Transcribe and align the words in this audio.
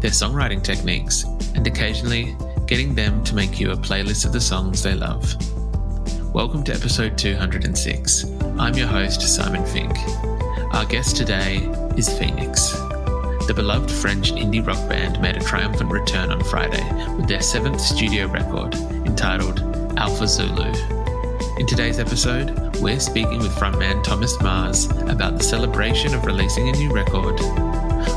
their 0.00 0.12
songwriting 0.12 0.62
techniques, 0.62 1.24
and 1.54 1.66
occasionally 1.66 2.36
getting 2.66 2.94
them 2.94 3.24
to 3.24 3.34
make 3.34 3.58
you 3.58 3.72
a 3.72 3.76
playlist 3.76 4.24
of 4.24 4.32
the 4.32 4.40
songs 4.40 4.82
they 4.82 4.94
love. 4.94 5.34
Welcome 6.32 6.62
to 6.64 6.74
episode 6.74 7.18
206. 7.18 8.24
I'm 8.58 8.74
your 8.74 8.86
host, 8.86 9.22
Simon 9.22 9.66
Fink. 9.66 9.96
Our 10.72 10.84
guest 10.84 11.16
today 11.16 11.56
is 11.96 12.08
Phoenix. 12.16 12.70
The 13.48 13.54
beloved 13.56 13.90
French 13.90 14.32
indie 14.32 14.64
rock 14.64 14.88
band 14.88 15.20
made 15.20 15.36
a 15.36 15.40
triumphant 15.40 15.90
return 15.90 16.30
on 16.30 16.44
Friday 16.44 16.84
with 17.16 17.26
their 17.26 17.42
seventh 17.42 17.80
studio 17.80 18.28
record 18.28 18.74
entitled 19.06 19.60
Alpha 19.98 20.28
Zulu. 20.28 20.72
In 21.58 21.66
today's 21.66 21.98
episode, 21.98 22.76
we're 22.76 23.00
speaking 23.00 23.38
with 23.38 23.50
frontman 23.56 24.04
Thomas 24.04 24.40
Mars 24.40 24.86
about 25.08 25.38
the 25.38 25.44
celebration 25.44 26.14
of 26.14 26.24
releasing 26.24 26.68
a 26.68 26.72
new 26.72 26.92
record, 26.92 27.40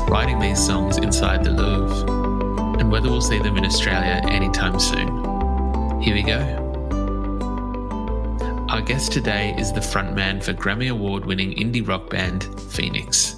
writing 0.08 0.38
these 0.38 0.64
songs 0.64 0.98
inside 0.98 1.44
the 1.44 1.50
Louvre, 1.50 2.78
and 2.80 2.90
whether 2.90 3.10
we'll 3.10 3.20
see 3.20 3.38
them 3.38 3.56
in 3.56 3.64
Australia 3.64 4.20
anytime 4.28 4.78
soon. 4.78 6.00
Here 6.00 6.14
we 6.14 6.22
go. 6.22 6.40
Our 8.68 8.80
guest 8.80 9.12
today 9.12 9.54
is 9.58 9.72
the 9.72 9.80
frontman 9.80 10.42
for 10.42 10.54
Grammy 10.54 10.90
Award 10.90 11.24
winning 11.24 11.52
indie 11.52 11.86
rock 11.86 12.10
band 12.10 12.44
Phoenix. 12.70 13.36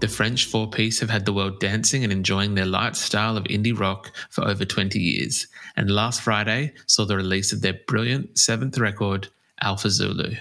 The 0.00 0.08
French 0.08 0.46
four 0.46 0.68
piece 0.68 1.00
have 1.00 1.08
had 1.08 1.24
the 1.24 1.32
world 1.32 1.58
dancing 1.60 2.04
and 2.04 2.12
enjoying 2.12 2.54
their 2.54 2.66
light 2.66 2.96
style 2.96 3.36
of 3.36 3.44
indie 3.44 3.78
rock 3.78 4.12
for 4.30 4.46
over 4.46 4.64
20 4.64 4.98
years, 4.98 5.46
and 5.76 5.90
last 5.90 6.20
Friday 6.20 6.74
saw 6.86 7.04
the 7.04 7.16
release 7.16 7.52
of 7.52 7.62
their 7.62 7.80
brilliant 7.86 8.38
seventh 8.38 8.76
record, 8.76 9.28
Alpha 9.62 9.88
Zulu. 9.88 10.34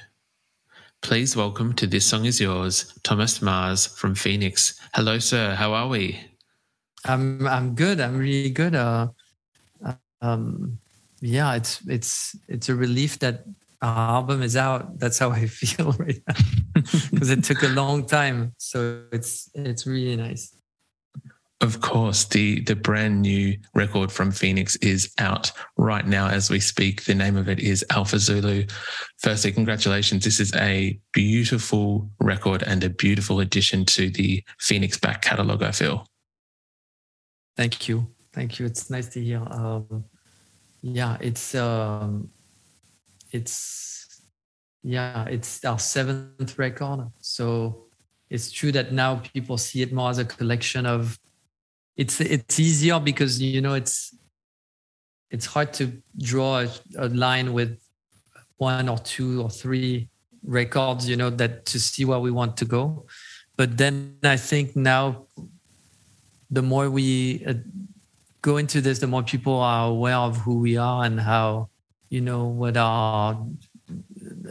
Please 1.01 1.35
welcome 1.35 1.71
to 1.73 1.85
This 1.85 2.05
Song 2.05 2.25
Is 2.25 2.41
Yours, 2.41 2.91
Thomas 3.03 3.41
Mars 3.41 3.85
from 3.85 4.15
Phoenix. 4.15 4.79
Hello, 4.95 5.19
sir. 5.19 5.55
How 5.55 5.73
are 5.73 5.89
we? 5.89 6.17
I'm 7.03 7.45
I'm 7.45 7.75
good. 7.75 7.99
I'm 7.99 8.17
really 8.17 8.49
good. 8.49 8.75
Uh, 8.75 9.09
um, 10.21 10.79
yeah, 11.19 11.53
it's 11.55 11.81
it's 11.85 12.33
it's 12.47 12.69
a 12.69 12.75
relief 12.75 13.19
that 13.19 13.43
our 13.81 14.15
album 14.15 14.41
is 14.41 14.55
out. 14.55 14.97
That's 14.97 15.19
how 15.19 15.31
I 15.35 15.47
feel 15.47 15.91
right 15.99 16.21
now 16.25 16.35
because 17.11 17.29
it 17.29 17.43
took 17.43 17.61
a 17.63 17.67
long 17.75 18.05
time. 18.07 18.53
So 18.57 19.03
it's 19.11 19.49
it's 19.53 19.85
really 19.85 20.15
nice. 20.15 20.54
Of 21.61 21.79
course, 21.79 22.25
the 22.25 22.61
the 22.61 22.75
brand 22.75 23.21
new 23.21 23.57
record 23.73 24.11
from 24.11 24.31
Phoenix 24.31 24.75
is 24.77 25.13
out 25.19 25.51
right 25.77 26.05
now 26.05 26.27
as 26.27 26.49
we 26.49 26.59
speak. 26.59 27.05
The 27.05 27.15
name 27.15 27.37
of 27.37 27.47
it 27.47 27.59
is 27.59 27.83
Alpha 27.91 28.19
Zulu. 28.19 28.65
Firstly, 29.19 29.53
congratulations. 29.53 30.25
This 30.25 30.41
is 30.41 30.53
a 30.55 30.99
beautiful 31.13 32.09
record 32.19 32.61
and 32.63 32.83
a 32.83 32.89
beautiful 32.89 33.39
addition 33.39 33.85
to 33.85 34.09
the 34.09 34.43
Phoenix 34.59 34.97
back 34.97 35.21
catalog, 35.21 35.63
I 35.63 35.71
feel. 35.71 36.05
Thank 37.55 37.87
you. 37.87 38.07
Thank 38.33 38.59
you. 38.59 38.65
It's 38.65 38.89
nice 38.89 39.07
to 39.09 39.23
hear. 39.23 39.41
Um, 39.49 40.03
yeah, 40.81 41.15
it's 41.21 41.55
um, 41.55 42.29
it's 43.31 44.21
yeah, 44.83 45.23
it's 45.25 45.63
our 45.63 45.79
seventh 45.79 46.59
record. 46.59 47.09
So 47.21 47.85
it's 48.29 48.51
true 48.51 48.73
that 48.73 48.91
now 48.91 49.21
people 49.33 49.57
see 49.57 49.81
it 49.81 49.93
more 49.93 50.09
as 50.09 50.17
a 50.17 50.25
collection 50.25 50.85
of 50.85 51.17
it's 51.97 52.19
it's 52.19 52.59
easier 52.59 52.99
because 52.99 53.41
you 53.41 53.61
know 53.61 53.73
it's 53.73 54.15
it's 55.31 55.45
hard 55.45 55.73
to 55.73 55.91
draw 56.17 56.61
a, 56.61 56.69
a 56.97 57.09
line 57.09 57.53
with 57.53 57.79
one 58.57 58.87
or 58.87 58.97
two 58.99 59.41
or 59.41 59.49
three 59.49 60.07
records, 60.43 61.09
you 61.09 61.17
know, 61.17 61.29
that 61.29 61.65
to 61.65 61.79
see 61.79 62.05
where 62.05 62.19
we 62.19 62.31
want 62.31 62.57
to 62.57 62.65
go. 62.65 63.05
But 63.57 63.77
then 63.77 64.17
I 64.23 64.37
think 64.37 64.75
now 64.75 65.27
the 66.49 66.61
more 66.61 66.89
we 66.89 67.43
uh, 67.45 67.55
go 68.41 68.57
into 68.57 68.81
this, 68.81 68.99
the 68.99 69.07
more 69.07 69.23
people 69.23 69.59
are 69.59 69.89
aware 69.89 70.15
of 70.15 70.37
who 70.37 70.59
we 70.59 70.77
are 70.77 71.03
and 71.03 71.19
how, 71.19 71.69
you 72.09 72.21
know, 72.21 72.45
what 72.45 72.77
our 72.77 73.45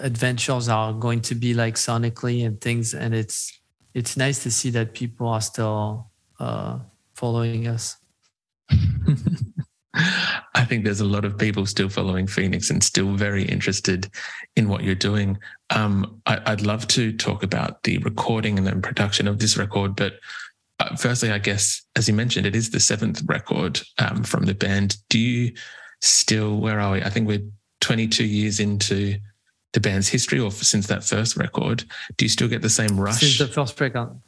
adventures 0.00 0.68
are 0.68 0.92
going 0.92 1.20
to 1.22 1.34
be 1.34 1.54
like 1.54 1.76
sonically 1.76 2.44
and 2.44 2.60
things. 2.60 2.94
And 2.94 3.14
it's 3.14 3.60
it's 3.94 4.16
nice 4.16 4.42
to 4.42 4.50
see 4.50 4.70
that 4.70 4.92
people 4.92 5.28
are 5.28 5.40
still 5.40 6.10
uh, 6.40 6.78
following 7.14 7.66
us. 7.66 7.96
I 10.54 10.64
think 10.64 10.84
there's 10.84 11.00
a 11.00 11.04
lot 11.04 11.24
of 11.24 11.38
people 11.38 11.66
still 11.66 11.88
following 11.88 12.26
Phoenix 12.26 12.70
and 12.70 12.82
still 12.82 13.14
very 13.14 13.44
interested 13.44 14.10
in 14.56 14.68
what 14.68 14.82
you're 14.82 14.94
doing. 14.94 15.38
Um, 15.70 16.20
I, 16.26 16.50
would 16.50 16.66
love 16.66 16.88
to 16.88 17.12
talk 17.12 17.42
about 17.42 17.82
the 17.84 17.98
recording 17.98 18.58
and 18.58 18.66
the 18.66 18.74
production 18.76 19.28
of 19.28 19.38
this 19.38 19.56
record, 19.56 19.94
but 19.94 20.14
uh, 20.80 20.96
firstly, 20.96 21.30
I 21.30 21.38
guess, 21.38 21.82
as 21.96 22.08
you 22.08 22.14
mentioned, 22.14 22.46
it 22.46 22.56
is 22.56 22.70
the 22.70 22.80
seventh 22.80 23.22
record 23.26 23.80
um, 23.98 24.24
from 24.24 24.44
the 24.44 24.54
band. 24.54 24.96
Do 25.08 25.18
you 25.18 25.52
still, 26.00 26.58
where 26.58 26.80
are 26.80 26.92
we? 26.92 27.02
I 27.02 27.10
think 27.10 27.28
we're 27.28 27.46
22 27.80 28.24
years 28.24 28.58
into 28.58 29.18
the 29.72 29.80
band's 29.80 30.08
history 30.08 30.40
or 30.40 30.50
since 30.50 30.86
that 30.88 31.04
first 31.04 31.36
record. 31.36 31.84
Do 32.16 32.24
you 32.24 32.28
still 32.28 32.48
get 32.48 32.62
the 32.62 32.70
same 32.70 32.98
rush? 32.98 33.20
Since 33.20 33.38
the 33.38 33.46
first 33.46 33.80
record. 33.80 34.20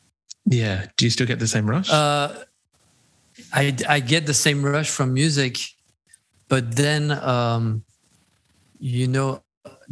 Yeah. 0.45 0.87
Do 0.97 1.07
you 1.07 1.11
still 1.11 1.27
get 1.27 1.39
the 1.39 1.49
same 1.49 1.69
rush? 1.69 1.91
Uh, 1.91 2.45
I, 3.53 3.77
I 3.89 4.01
get 4.01 4.27
the 4.27 4.35
same 4.35 4.65
rush 4.65 4.91
from 4.91 5.15
music, 5.15 5.59
but 6.49 6.77
then, 6.77 7.11
um, 7.11 7.85
you 8.79 9.07
know, 9.07 9.43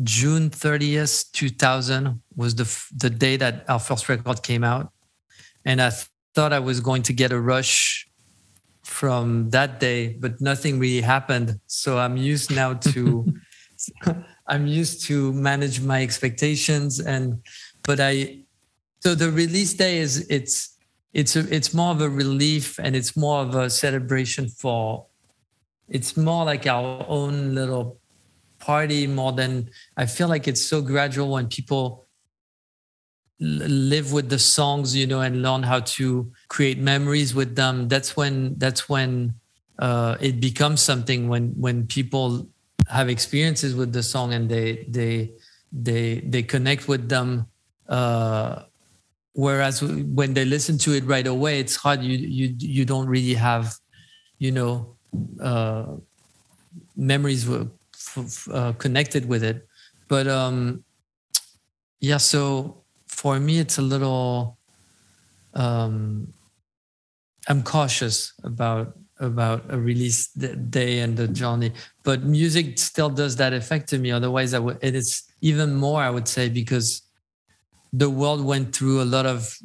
June 0.02 0.50
30th, 0.50 1.30
2000 1.32 2.20
was 2.36 2.54
the, 2.54 2.64
the 2.96 3.10
day 3.10 3.36
that 3.36 3.64
our 3.68 3.78
first 3.78 4.08
record 4.08 4.42
came 4.42 4.64
out. 4.64 4.92
And 5.64 5.80
I 5.80 5.90
thought 6.34 6.52
I 6.52 6.58
was 6.58 6.80
going 6.80 7.02
to 7.04 7.12
get 7.12 7.32
a 7.32 7.40
rush 7.40 8.08
from 8.82 9.50
that 9.50 9.80
day, 9.80 10.14
but 10.20 10.40
nothing 10.40 10.78
really 10.78 11.00
happened. 11.00 11.58
So 11.66 11.98
I'm 11.98 12.16
used 12.16 12.54
now 12.54 12.74
to 12.74 13.26
I'm 14.46 14.66
used 14.66 15.04
to 15.06 15.32
manage 15.32 15.80
my 15.80 16.02
expectations 16.02 17.00
and 17.00 17.42
but 17.82 18.00
I 18.00 18.44
so 19.00 19.14
the 19.14 19.30
release 19.30 19.74
day 19.74 19.98
is 19.98 20.26
it's 20.30 20.73
it's 21.14 21.36
a, 21.36 21.54
it's 21.54 21.72
more 21.72 21.92
of 21.92 22.02
a 22.02 22.10
relief 22.10 22.78
and 22.80 22.94
it's 22.96 23.16
more 23.16 23.40
of 23.40 23.54
a 23.54 23.70
celebration 23.70 24.48
for 24.48 25.06
it's 25.88 26.16
more 26.16 26.44
like 26.44 26.66
our 26.66 27.06
own 27.08 27.54
little 27.54 27.98
party 28.58 29.06
more 29.06 29.32
than 29.32 29.70
I 29.96 30.06
feel 30.06 30.28
like 30.28 30.48
it's 30.48 30.62
so 30.62 30.82
gradual 30.82 31.30
when 31.30 31.46
people 31.46 32.04
live 33.38 34.12
with 34.12 34.28
the 34.28 34.38
songs 34.38 34.94
you 34.96 35.06
know 35.06 35.20
and 35.20 35.42
learn 35.42 35.62
how 35.62 35.80
to 35.80 36.32
create 36.48 36.78
memories 36.78 37.34
with 37.34 37.54
them. 37.54 37.88
That's 37.88 38.16
when 38.16 38.58
that's 38.58 38.88
when 38.88 39.34
uh, 39.78 40.16
it 40.20 40.40
becomes 40.40 40.80
something 40.80 41.28
when 41.28 41.50
when 41.60 41.86
people 41.86 42.48
have 42.88 43.08
experiences 43.08 43.74
with 43.74 43.92
the 43.92 44.02
song 44.02 44.32
and 44.32 44.48
they 44.48 44.86
they 44.88 45.32
they 45.72 46.20
they 46.20 46.42
connect 46.42 46.88
with 46.88 47.08
them 47.08 47.46
uh, 47.88 48.62
whereas 49.34 49.82
when 49.82 50.34
they 50.34 50.44
listen 50.44 50.78
to 50.78 50.92
it 50.92 51.04
right 51.04 51.26
away 51.26 51.60
it's 51.60 51.76
hard 51.76 52.02
you 52.02 52.16
you 52.16 52.54
you 52.58 52.84
don't 52.84 53.06
really 53.06 53.34
have 53.34 53.74
you 54.38 54.50
know 54.50 54.96
uh, 55.40 55.86
memories 56.96 57.48
uh, 57.48 58.72
connected 58.78 59.26
with 59.28 59.42
it 59.42 59.66
but 60.08 60.26
um 60.26 60.84
yeah 62.00 62.16
so 62.16 62.82
for 63.06 63.38
me 63.40 63.58
it's 63.58 63.78
a 63.78 63.82
little 63.82 64.58
um 65.54 66.32
I'm 67.48 67.62
cautious 67.62 68.32
about 68.42 68.96
about 69.20 69.64
a 69.68 69.78
release 69.78 70.28
day 70.28 71.00
and 71.00 71.16
the 71.16 71.28
journey. 71.28 71.72
But 72.02 72.24
music 72.24 72.78
still 72.78 73.08
does 73.08 73.36
that 73.36 73.52
effect 73.52 73.88
to 73.90 73.98
me. 73.98 74.10
Otherwise, 74.10 74.54
I 74.54 74.58
would. 74.58 74.78
It's 74.82 75.30
even 75.40 75.74
more, 75.74 76.00
I 76.02 76.10
would 76.10 76.26
say, 76.26 76.48
because 76.48 77.02
the 77.96 78.10
world 78.10 78.44
went 78.44 78.74
through 78.74 79.00
a 79.00 79.04
lot 79.04 79.24
of 79.24 79.56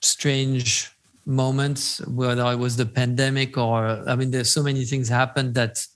strange 0.00 0.90
moments, 1.26 2.00
whether 2.06 2.42
it 2.52 2.58
was 2.58 2.76
the 2.76 2.86
pandemic 2.86 3.58
or 3.58 4.02
I 4.08 4.16
mean, 4.16 4.30
there's 4.30 4.50
so 4.50 4.62
many 4.62 4.84
things 4.84 5.08
happened 5.08 5.54
that 5.54 5.86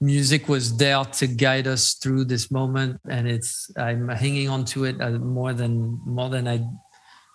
music 0.00 0.48
was 0.48 0.76
there 0.76 1.02
to 1.04 1.26
guide 1.26 1.66
us 1.66 1.94
through 1.94 2.26
this 2.26 2.50
moment, 2.50 3.00
and 3.08 3.26
it's 3.26 3.70
I'm 3.76 4.08
hanging 4.08 4.50
on 4.50 4.66
to 4.66 4.84
it 4.84 4.98
more 5.20 5.54
than 5.54 5.98
more 6.04 6.28
than 6.28 6.46
I, 6.46 6.66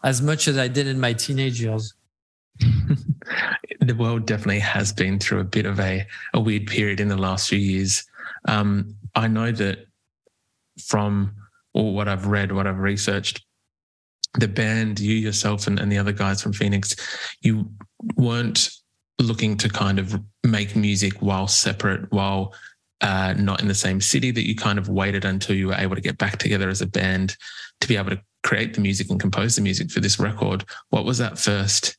as 0.03 0.21
much 0.21 0.47
as 0.47 0.57
I 0.57 0.67
did 0.67 0.85
in 0.85 0.99
my 0.99 1.13
teenage 1.13 1.59
years. 1.59 1.93
the 2.59 3.95
world 3.97 4.27
definitely 4.27 4.59
has 4.59 4.93
been 4.93 5.17
through 5.17 5.39
a 5.39 5.43
bit 5.43 5.65
of 5.65 5.79
a, 5.79 6.05
a 6.35 6.39
weird 6.39 6.67
period 6.67 6.99
in 6.99 7.07
the 7.07 7.17
last 7.17 7.49
few 7.49 7.57
years. 7.57 8.05
Um, 8.47 8.95
I 9.15 9.27
know 9.27 9.51
that 9.51 9.87
from 10.79 11.33
or 11.73 11.91
what 11.95 12.07
I've 12.07 12.27
read, 12.27 12.51
what 12.51 12.67
I've 12.67 12.77
researched, 12.77 13.43
the 14.39 14.47
band, 14.47 14.99
you 14.99 15.15
yourself 15.15 15.67
and, 15.67 15.79
and 15.79 15.91
the 15.91 15.97
other 15.97 16.11
guys 16.11 16.41
from 16.41 16.53
Phoenix, 16.53 16.95
you 17.41 17.69
weren't 18.15 18.69
looking 19.19 19.57
to 19.57 19.69
kind 19.69 19.99
of 19.99 20.19
make 20.43 20.75
music 20.75 21.13
while 21.21 21.47
separate, 21.47 22.11
while 22.11 22.53
uh, 23.01 23.33
not 23.37 23.61
in 23.61 23.67
the 23.67 23.75
same 23.75 24.01
city, 24.01 24.31
that 24.31 24.47
you 24.47 24.55
kind 24.55 24.79
of 24.79 24.89
waited 24.89 25.25
until 25.25 25.55
you 25.55 25.67
were 25.67 25.75
able 25.75 25.95
to 25.95 26.01
get 26.01 26.17
back 26.17 26.37
together 26.37 26.69
as 26.69 26.81
a 26.81 26.87
band 26.87 27.37
to 27.81 27.87
be 27.87 27.97
able 27.97 28.09
to 28.09 28.21
create 28.43 28.73
the 28.73 28.81
music 28.81 29.09
and 29.09 29.19
compose 29.19 29.55
the 29.55 29.61
music 29.61 29.91
for 29.91 29.99
this 29.99 30.19
record. 30.19 30.65
What 30.89 31.05
was 31.05 31.17
that 31.17 31.37
first 31.37 31.97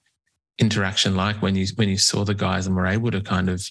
interaction 0.59 1.17
like 1.17 1.43
when 1.43 1.57
you 1.57 1.67
when 1.77 1.89
you 1.89 1.99
saw 1.99 2.25
the 2.25 2.35
guys 2.35 2.67
and 2.67 2.77
were 2.77 2.87
able 2.87 3.11
to 3.11 3.21
kind 3.21 3.49
of 3.49 3.69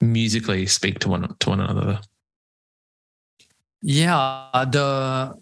musically 0.00 0.66
speak 0.66 0.98
to 1.00 1.08
one 1.08 1.34
to 1.38 1.48
one 1.48 1.60
another? 1.60 2.00
Yeah, 3.82 4.48
the 4.70 5.34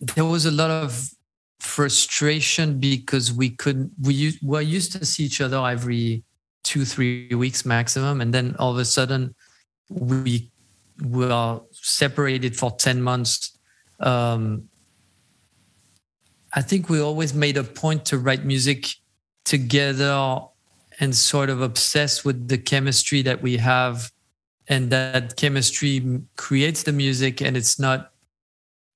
there 0.00 0.24
was 0.24 0.44
a 0.44 0.50
lot 0.50 0.70
of 0.70 1.10
frustration 1.60 2.78
because 2.78 3.32
we 3.32 3.50
couldn't 3.50 3.90
we 4.02 4.38
were 4.42 4.60
used 4.60 4.92
to 4.92 5.04
see 5.04 5.24
each 5.24 5.40
other 5.40 5.58
every 5.66 6.22
two 6.62 6.84
three 6.84 7.28
weeks 7.34 7.64
maximum. 7.64 8.20
And 8.20 8.32
then 8.34 8.56
all 8.58 8.72
of 8.72 8.78
a 8.78 8.84
sudden 8.84 9.34
we 9.88 10.50
were 11.02 11.60
separated 11.72 12.56
for 12.56 12.70
10 12.70 13.02
months. 13.02 13.58
Um, 14.00 14.68
i 16.56 16.62
think 16.62 16.88
we 16.88 17.00
always 17.00 17.34
made 17.34 17.56
a 17.56 17.64
point 17.64 18.04
to 18.04 18.18
write 18.18 18.44
music 18.44 18.86
together 19.44 20.40
and 21.00 21.14
sort 21.14 21.50
of 21.50 21.60
obsessed 21.60 22.24
with 22.24 22.48
the 22.48 22.58
chemistry 22.58 23.22
that 23.22 23.42
we 23.42 23.56
have. 23.56 24.10
And 24.68 24.90
that 24.90 25.36
chemistry 25.36 26.20
creates 26.36 26.84
the 26.84 26.92
music 26.92 27.42
and 27.42 27.56
it's 27.56 27.78
not 27.78 28.13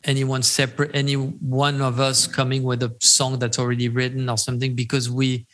anyone 0.04 0.42
separate 0.42 0.90
any 0.94 1.14
one 1.14 1.80
of 1.80 2.00
us 2.00 2.26
coming 2.26 2.62
with 2.62 2.82
a 2.82 2.94
song 3.00 3.38
that's 3.38 3.58
already 3.58 3.88
written 3.88 4.28
or 4.28 4.38
something 4.38 4.74
because 4.74 5.10
we 5.10 5.46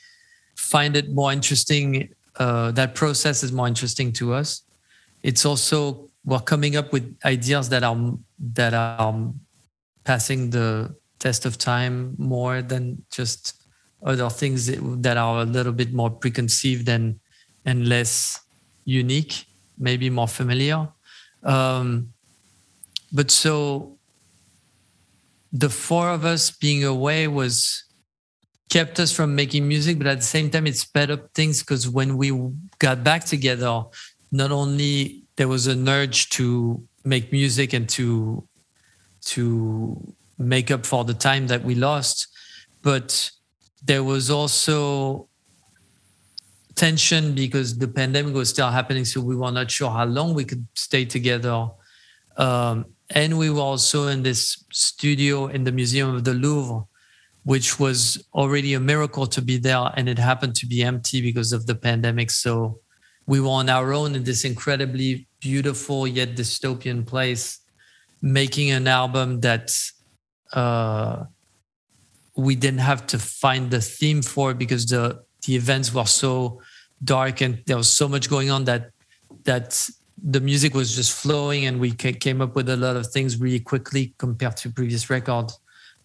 find 0.56 0.96
it 0.96 1.10
more 1.10 1.32
interesting 1.32 2.14
uh, 2.36 2.70
that 2.72 2.94
process 2.94 3.42
is 3.42 3.52
more 3.52 3.68
interesting 3.68 4.12
to 4.12 4.34
us. 4.34 4.62
It's 5.22 5.46
also 5.46 6.10
we're 6.24 6.40
coming 6.40 6.76
up 6.76 6.92
with 6.92 7.16
ideas 7.24 7.68
that 7.68 7.82
are 7.84 7.96
that 8.54 8.74
are 8.74 9.32
passing 10.04 10.50
the 10.50 10.94
test 11.18 11.46
of 11.46 11.56
time 11.56 12.14
more 12.18 12.60
than 12.60 13.02
just 13.10 13.62
other 14.02 14.28
things 14.28 14.66
that 14.66 15.16
are 15.16 15.42
a 15.42 15.44
little 15.44 15.72
bit 15.72 15.92
more 15.92 16.10
preconceived 16.10 16.88
and 16.88 17.20
and 17.64 17.88
less 17.88 18.40
unique 18.84 19.46
maybe 19.78 20.10
more 20.10 20.28
familiar. 20.28 20.88
Um, 21.42 22.12
but 23.12 23.30
so 23.30 23.93
the 25.54 25.70
four 25.70 26.10
of 26.10 26.24
us 26.24 26.50
being 26.50 26.84
away 26.84 27.28
was 27.28 27.84
kept 28.68 28.98
us 28.98 29.12
from 29.12 29.36
making 29.36 29.68
music, 29.68 29.98
but 29.98 30.08
at 30.08 30.18
the 30.18 30.24
same 30.24 30.50
time, 30.50 30.66
it 30.66 30.76
sped 30.76 31.12
up 31.12 31.32
things 31.32 31.60
because 31.60 31.88
when 31.88 32.16
we 32.16 32.32
got 32.80 33.04
back 33.04 33.24
together, 33.24 33.84
not 34.32 34.50
only 34.50 35.22
there 35.36 35.46
was 35.46 35.68
an 35.68 35.88
urge 35.88 36.28
to 36.30 36.82
make 37.04 37.30
music 37.30 37.72
and 37.72 37.88
to 37.88 38.46
to 39.26 40.14
make 40.38 40.70
up 40.70 40.84
for 40.84 41.04
the 41.04 41.14
time 41.14 41.46
that 41.46 41.62
we 41.62 41.76
lost, 41.76 42.26
but 42.82 43.30
there 43.84 44.02
was 44.02 44.30
also 44.30 45.28
tension 46.74 47.32
because 47.32 47.78
the 47.78 47.86
pandemic 47.86 48.34
was 48.34 48.48
still 48.48 48.70
happening, 48.70 49.04
so 49.04 49.20
we 49.20 49.36
were 49.36 49.52
not 49.52 49.70
sure 49.70 49.90
how 49.90 50.04
long 50.04 50.34
we 50.34 50.44
could 50.44 50.66
stay 50.74 51.04
together. 51.04 51.68
Um, 52.36 52.86
and 53.14 53.38
we 53.38 53.48
were 53.48 53.60
also 53.60 54.08
in 54.08 54.24
this 54.24 54.64
studio 54.72 55.46
in 55.46 55.62
the 55.62 55.70
Museum 55.70 56.12
of 56.12 56.24
the 56.24 56.34
Louvre, 56.34 56.84
which 57.44 57.78
was 57.78 58.26
already 58.34 58.74
a 58.74 58.80
miracle 58.80 59.26
to 59.28 59.40
be 59.40 59.56
there. 59.56 59.92
And 59.96 60.08
it 60.08 60.18
happened 60.18 60.56
to 60.56 60.66
be 60.66 60.82
empty 60.82 61.20
because 61.20 61.52
of 61.52 61.66
the 61.66 61.76
pandemic. 61.76 62.32
So 62.32 62.80
we 63.26 63.40
were 63.40 63.50
on 63.50 63.70
our 63.70 63.92
own 63.92 64.16
in 64.16 64.24
this 64.24 64.44
incredibly 64.44 65.28
beautiful 65.38 66.08
yet 66.08 66.34
dystopian 66.34 67.06
place, 67.06 67.60
making 68.20 68.72
an 68.72 68.88
album 68.88 69.40
that 69.40 69.72
uh, 70.52 71.24
we 72.36 72.56
didn't 72.56 72.80
have 72.80 73.06
to 73.06 73.18
find 73.20 73.70
the 73.70 73.80
theme 73.80 74.22
for 74.22 74.54
because 74.54 74.86
the 74.86 75.22
the 75.46 75.54
events 75.54 75.92
were 75.92 76.06
so 76.06 76.60
dark 77.04 77.42
and 77.42 77.62
there 77.66 77.76
was 77.76 77.88
so 77.88 78.08
much 78.08 78.30
going 78.30 78.50
on 78.50 78.64
that 78.64 78.90
that 79.44 79.88
the 80.26 80.40
music 80.40 80.74
was 80.74 80.96
just 80.96 81.12
flowing 81.12 81.66
and 81.66 81.78
we 81.78 81.92
came 81.92 82.40
up 82.40 82.56
with 82.56 82.68
a 82.68 82.76
lot 82.76 82.96
of 82.96 83.06
things 83.08 83.38
really 83.38 83.60
quickly 83.60 84.14
compared 84.18 84.56
to 84.56 84.70
previous 84.70 85.10
records 85.10 85.58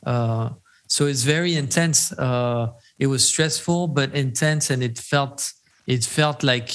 uh, 0.05 0.49
so 0.89 1.05
it's 1.05 1.21
very 1.21 1.55
intense. 1.55 2.11
Uh, 2.11 2.71
it 2.97 3.07
was 3.07 3.25
stressful 3.25 3.87
but 3.87 4.13
intense 4.15 4.71
and 4.71 4.83
it 4.83 4.97
felt 4.97 5.53
it 5.85 6.03
felt 6.03 6.43
like 6.43 6.71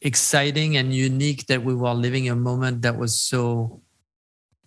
exciting 0.00 0.76
and 0.76 0.92
unique 0.92 1.46
that 1.46 1.62
we 1.62 1.74
were 1.74 1.94
living 1.94 2.28
a 2.28 2.34
moment 2.34 2.82
that 2.82 2.98
was 2.98 3.20
so 3.20 3.80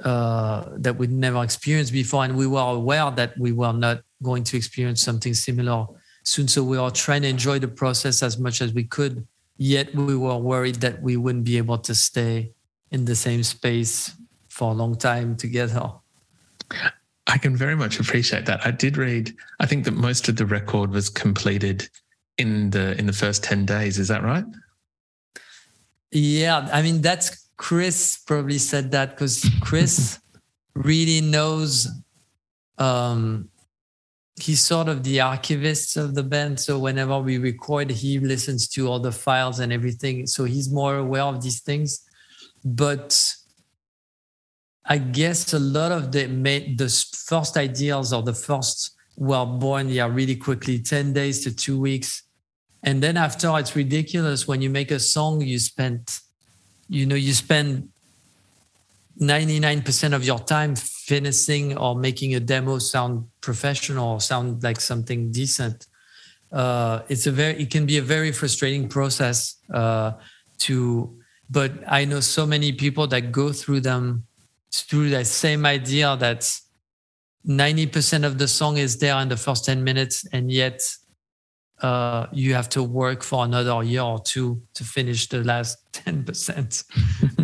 uh, 0.03 0.69
that 0.77 0.97
we'd 0.97 1.11
never 1.11 1.43
experienced 1.43 1.91
before. 1.91 2.23
And 2.23 2.37
we 2.37 2.47
were 2.47 2.61
aware 2.61 3.11
that 3.11 3.37
we 3.37 3.51
were 3.51 3.73
not 3.73 4.01
going 4.23 4.45
to 4.45 4.57
experience 4.57 5.01
something 5.01 5.33
similar 5.33 5.85
soon. 6.23 6.47
So 6.47 6.63
we 6.63 6.79
were 6.79 6.89
trying 6.89 7.23
to 7.23 7.27
enjoy 7.27 7.59
the 7.59 7.67
process 7.67 8.23
as 8.23 8.39
much 8.39 8.61
as 8.61 8.73
we 8.73 8.85
could 8.85 9.27
yet 9.57 9.93
we 9.95 10.15
were 10.15 10.37
worried 10.37 10.75
that 10.75 11.01
we 11.01 11.17
wouldn't 11.17 11.45
be 11.45 11.57
able 11.57 11.77
to 11.79 11.95
stay 11.95 12.51
in 12.91 13.05
the 13.05 13.15
same 13.15 13.43
space 13.43 14.13
for 14.49 14.71
a 14.71 14.73
long 14.73 14.95
time 14.95 15.35
together. 15.35 15.91
I 17.27 17.37
can 17.37 17.55
very 17.55 17.75
much 17.75 17.99
appreciate 17.99 18.45
that. 18.45 18.65
I 18.65 18.71
did 18.71 18.97
read. 18.97 19.35
I 19.59 19.65
think 19.65 19.85
that 19.85 19.93
most 19.93 20.29
of 20.29 20.35
the 20.35 20.45
record 20.45 20.91
was 20.91 21.09
completed 21.09 21.89
in 22.37 22.69
the 22.69 22.97
in 22.97 23.05
the 23.05 23.13
first 23.13 23.43
ten 23.43 23.65
days. 23.65 23.97
Is 23.97 24.07
that 24.09 24.23
right? 24.23 24.45
Yeah, 26.11 26.69
I 26.71 26.81
mean 26.81 27.01
that's 27.01 27.49
Chris 27.57 28.17
probably 28.17 28.57
said 28.59 28.91
that 28.91 29.11
because 29.11 29.49
Chris 29.61 30.19
really 30.75 31.21
knows 31.21 31.87
um, 32.77 33.49
he's 34.37 34.61
sort 34.61 34.89
of 34.89 35.03
the 35.03 35.21
archivist 35.21 35.97
of 35.97 36.13
the 36.13 36.23
band. 36.23 36.59
So 36.59 36.77
whenever 36.77 37.19
we 37.19 37.37
record, 37.37 37.89
he 37.89 38.19
listens 38.19 38.67
to 38.69 38.87
all 38.87 38.99
the 38.99 39.11
files 39.11 39.59
and 39.59 39.71
everything. 39.71 40.27
So 40.27 40.43
he's 40.43 40.71
more 40.71 40.97
aware 40.97 41.23
of 41.23 41.41
these 41.41 41.61
things. 41.61 42.05
But 42.63 43.35
I 44.85 44.97
guess 44.97 45.53
a 45.53 45.59
lot 45.59 45.91
of 45.91 46.11
the 46.11 46.25
the 46.77 46.89
first 47.27 47.57
ideas 47.57 48.13
or 48.13 48.21
the 48.21 48.33
first 48.33 48.91
were 49.17 49.45
born 49.45 49.89
yeah 49.89 50.07
really 50.07 50.35
quickly 50.35 50.77
10 50.77 51.13
days 51.13 51.43
to 51.43 51.55
two 51.55 51.79
weeks 51.79 52.23
and 52.83 53.01
then 53.01 53.15
after 53.15 53.57
it's 53.57 53.75
ridiculous 53.75 54.45
when 54.45 54.61
you 54.61 54.69
make 54.69 54.91
a 54.91 54.99
song 54.99 55.39
you 55.39 55.57
spend 55.57 56.19
you 56.89 57.05
know 57.05 57.15
you 57.15 57.33
spend 57.33 57.89
99% 59.21 60.13
of 60.13 60.25
your 60.25 60.39
time 60.39 60.75
finishing 60.75 61.77
or 61.77 61.95
making 61.95 62.35
a 62.35 62.39
demo 62.39 62.79
sound 62.79 63.25
professional 63.41 64.13
or 64.13 64.19
sound 64.19 64.61
like 64.63 64.81
something 64.81 65.31
decent 65.31 65.87
uh, 66.51 67.01
it's 67.09 67.27
a 67.27 67.31
very 67.31 67.61
it 67.61 67.69
can 67.69 67.85
be 67.85 67.97
a 67.97 68.01
very 68.01 68.31
frustrating 68.31 68.87
process 68.87 69.55
uh, 69.73 70.11
to 70.57 71.17
but 71.49 71.71
i 71.87 72.05
know 72.05 72.19
so 72.19 72.45
many 72.45 72.71
people 72.71 73.07
that 73.07 73.31
go 73.31 73.51
through 73.51 73.79
them 73.79 74.25
through 74.71 75.09
that 75.09 75.27
same 75.27 75.65
idea 75.65 76.15
that 76.17 76.41
90% 77.47 78.25
of 78.25 78.37
the 78.39 78.47
song 78.47 78.77
is 78.77 78.97
there 78.97 79.15
in 79.19 79.29
the 79.29 79.37
first 79.37 79.65
10 79.65 79.83
minutes 79.83 80.25
and 80.33 80.51
yet 80.51 80.81
uh, 81.81 82.25
you 82.31 82.53
have 82.53 82.69
to 82.69 82.81
work 82.81 83.23
for 83.23 83.45
another 83.45 83.83
year 83.83 84.01
or 84.01 84.19
two 84.19 84.61
to 84.73 84.83
finish 84.83 85.27
the 85.29 85.43
last 85.43 85.77
10%. 85.93 86.83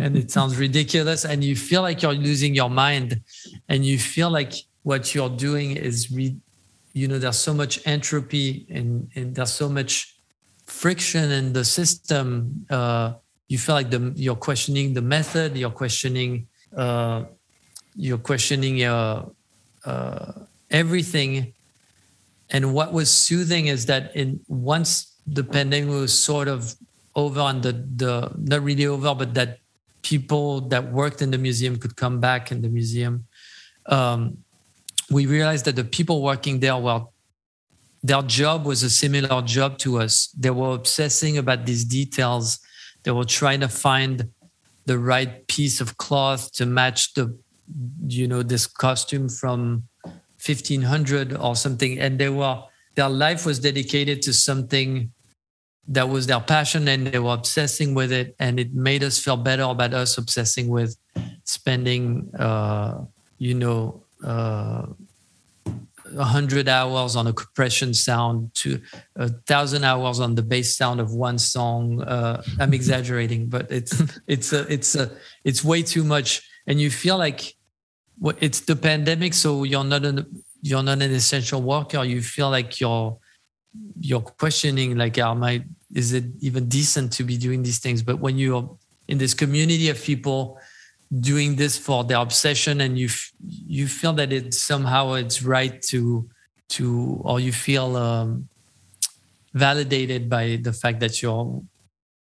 and 0.06 0.16
it 0.16 0.30
sounds 0.30 0.56
ridiculous. 0.56 1.24
And 1.24 1.44
you 1.44 1.56
feel 1.56 1.82
like 1.82 2.02
you're 2.02 2.14
losing 2.14 2.54
your 2.54 2.70
mind 2.70 3.20
and 3.68 3.84
you 3.84 3.98
feel 3.98 4.30
like 4.30 4.52
what 4.82 5.14
you're 5.14 5.30
doing 5.30 5.76
is, 5.76 6.10
re- 6.10 6.36
you 6.92 7.08
know, 7.08 7.18
there's 7.18 7.38
so 7.38 7.54
much 7.54 7.80
entropy 7.86 8.66
and, 8.68 9.08
and 9.14 9.34
there's 9.34 9.52
so 9.52 9.68
much 9.68 10.16
friction 10.66 11.30
in 11.30 11.52
the 11.52 11.64
system. 11.64 12.66
Uh, 12.68 13.14
you 13.48 13.58
feel 13.58 13.76
like 13.76 13.90
the, 13.90 14.12
you're 14.16 14.34
questioning 14.34 14.92
the 14.92 15.02
method, 15.02 15.56
you're 15.56 15.70
questioning, 15.70 16.48
uh, 16.76 17.24
you're 17.94 18.18
questioning 18.18 18.82
uh, 18.82 19.24
uh, 19.84 20.32
everything. 20.70 21.54
And 22.50 22.74
what 22.74 22.92
was 22.92 23.08
soothing 23.10 23.68
is 23.68 23.86
that 23.86 24.14
in 24.16 24.40
once 24.48 25.14
the 25.26 25.44
pandemic 25.44 25.88
was 25.88 26.12
sort 26.12 26.48
of 26.48 26.74
over 27.14 27.40
and 27.40 27.62
the, 27.62 27.72
the 27.72 28.32
not 28.36 28.62
really 28.62 28.86
over, 28.86 29.14
but 29.14 29.34
that 29.34 29.58
people 30.02 30.60
that 30.68 30.92
worked 30.92 31.22
in 31.22 31.30
the 31.30 31.38
museum 31.38 31.76
could 31.78 31.96
come 31.96 32.20
back 32.20 32.50
in 32.52 32.62
the 32.62 32.68
museum. 32.68 33.26
Um, 33.86 34.38
we 35.10 35.26
realized 35.26 35.64
that 35.66 35.76
the 35.76 35.84
people 35.84 36.22
working 36.22 36.60
there 36.60 36.76
were 36.76 37.02
their 38.02 38.22
job 38.22 38.66
was 38.66 38.82
a 38.82 38.90
similar 38.90 39.42
job 39.42 39.78
to 39.78 40.00
us. 40.00 40.28
They 40.36 40.50
were 40.50 40.74
obsessing 40.74 41.38
about 41.38 41.66
these 41.66 41.84
details. 41.84 42.58
They 43.04 43.12
were 43.12 43.24
trying 43.24 43.60
to 43.60 43.68
find 43.68 44.30
the 44.86 44.98
right 44.98 45.46
piece 45.46 45.80
of 45.80 45.96
cloth 45.98 46.52
to 46.54 46.66
match 46.66 47.14
the, 47.14 47.38
you 48.08 48.26
know, 48.26 48.42
this 48.42 48.66
costume 48.66 49.28
from 49.28 49.84
1500 50.44 51.36
or 51.36 51.54
something. 51.54 52.00
And 52.00 52.18
they 52.18 52.28
were, 52.28 52.64
their 52.96 53.08
life 53.08 53.46
was 53.46 53.60
dedicated 53.60 54.20
to 54.22 54.32
something 54.32 55.12
that 55.92 56.08
was 56.08 56.26
their 56.26 56.40
passion 56.40 56.88
and 56.88 57.06
they 57.06 57.18
were 57.18 57.34
obsessing 57.34 57.94
with 57.94 58.12
it. 58.12 58.34
And 58.38 58.58
it 58.58 58.74
made 58.74 59.04
us 59.04 59.18
feel 59.18 59.36
better 59.36 59.64
about 59.64 59.92
us 59.92 60.16
obsessing 60.16 60.68
with 60.68 60.96
spending 61.44 62.30
uh, 62.38 63.04
you 63.38 63.54
know 63.54 64.02
uh, 64.24 64.86
100 66.12 66.68
hours 66.68 67.14
on 67.16 67.26
a 67.26 67.32
compression 67.32 67.92
sound 67.92 68.54
to 68.54 68.80
a 69.16 69.28
thousand 69.28 69.84
hours 69.84 70.20
on 70.20 70.34
the 70.34 70.42
bass 70.42 70.76
sound 70.76 71.00
of 71.00 71.12
one 71.12 71.38
song. 71.38 72.02
Uh, 72.02 72.42
i'm 72.60 72.74
exaggerating 72.74 73.48
but 73.48 73.70
it's 73.70 74.02
it's 74.26 74.52
a 74.52 74.60
it's 74.72 74.94
a 74.94 75.10
it's 75.44 75.62
way 75.62 75.82
too 75.82 76.04
much. 76.04 76.42
And 76.66 76.80
you 76.80 76.90
feel 76.90 77.18
like 77.18 77.54
it's 78.40 78.60
the 78.60 78.76
pandemic 78.76 79.34
so 79.34 79.64
you're 79.64 79.84
not 79.84 80.04
an 80.04 80.42
you're 80.62 80.82
not 80.82 81.02
an 81.02 81.10
essential 81.10 81.60
worker. 81.60 82.04
You 82.04 82.22
feel 82.22 82.48
like 82.48 82.80
you're 82.80 83.18
you're 84.00 84.20
questioning 84.20 84.96
like 84.96 85.16
am 85.18 85.42
i 85.42 85.64
is 85.94 86.12
it 86.12 86.24
even 86.40 86.68
decent 86.68 87.12
to 87.12 87.24
be 87.24 87.36
doing 87.36 87.62
these 87.62 87.78
things? 87.78 88.02
But 88.02 88.18
when 88.18 88.38
you're 88.38 88.76
in 89.08 89.18
this 89.18 89.34
community 89.34 89.88
of 89.88 90.02
people 90.02 90.58
doing 91.20 91.56
this 91.56 91.76
for 91.76 92.04
their 92.04 92.18
obsession 92.18 92.80
and 92.80 92.98
you 92.98 93.08
you 93.66 93.86
feel 93.86 94.14
that 94.14 94.32
it 94.32 94.54
somehow 94.54 95.12
it's 95.12 95.42
right 95.42 95.82
to 95.82 96.28
to 96.70 97.20
or 97.22 97.38
you 97.38 97.52
feel 97.52 97.96
um, 97.96 98.48
validated 99.52 100.30
by 100.30 100.58
the 100.62 100.72
fact 100.72 101.00
that 101.00 101.20
you're 101.20 101.62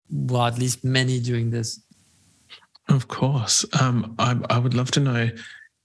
well 0.10 0.46
at 0.46 0.58
least 0.58 0.84
many 0.84 1.20
doing 1.20 1.50
this. 1.51 1.79
Of 2.89 3.08
course. 3.08 3.65
Um, 3.79 4.15
I, 4.20 4.38
I 4.50 4.58
would 4.58 4.74
love 4.74 4.91
to 4.91 5.00
know 5.00 5.29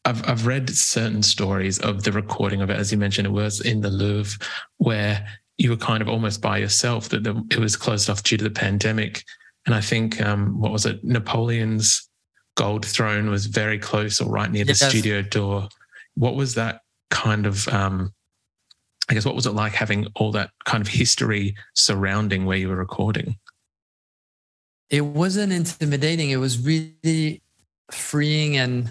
I've, 0.05 0.29
I've 0.29 0.47
read 0.47 0.69
certain 0.71 1.23
stories 1.23 1.79
of 1.79 2.03
the 2.03 2.11
recording 2.11 2.63
of 2.63 2.71
it 2.71 2.77
as 2.77 2.91
you 2.91 2.99
mentioned 2.99 3.29
it 3.29 3.31
was 3.31 3.61
in 3.61 3.81
the 3.81 3.91
louvre 3.91 4.45
where 4.79 5.25
you 5.59 5.71
were 5.71 5.77
kind 5.77 6.03
of 6.03 6.09
almost 6.09 6.43
by 6.43 6.59
yourself 6.59 7.09
that 7.09 7.25
the, 7.25 7.43
it 7.51 7.59
was 7.59 7.77
closed 7.77 8.11
off 8.11 8.23
due 8.23 8.37
to 8.37 8.45
the 8.45 8.51
pandemic. 8.51 9.25
And 9.65 9.75
I 9.75 9.81
think, 9.81 10.21
um, 10.21 10.61
what 10.61 10.73
was 10.73 10.87
it? 10.87 11.03
Napoleon's 11.03 12.09
gold 12.57 12.85
throne 12.85 13.31
was 13.31 13.47
very 13.47 13.79
close 13.79 14.21
or 14.21 14.31
right 14.31 14.51
near 14.51 14.65
the 14.65 14.75
studio 14.75 15.23
door. 15.23 15.69
What 16.15 16.37
was 16.37 16.55
that 16.55 16.81
kind 17.11 17.47
of, 17.47 17.69
um, 17.69 18.13
I 19.09 19.15
guess, 19.15 19.25
what 19.25 19.35
was 19.35 19.47
it 19.47 19.53
like 19.53 19.73
having 19.73 20.07
all 20.15 20.33
that 20.33 20.51
kind 20.65 20.83
of 20.83 20.89
history 20.89 21.55
surrounding 21.75 22.45
where 22.45 22.57
you 22.57 22.69
were 22.69 22.77
recording? 22.77 23.39
It 24.91 25.03
wasn't 25.03 25.53
intimidating. 25.53 26.31
It 26.31 26.37
was 26.37 26.59
really 26.59 27.43
freeing 27.91 28.57
and 28.57 28.91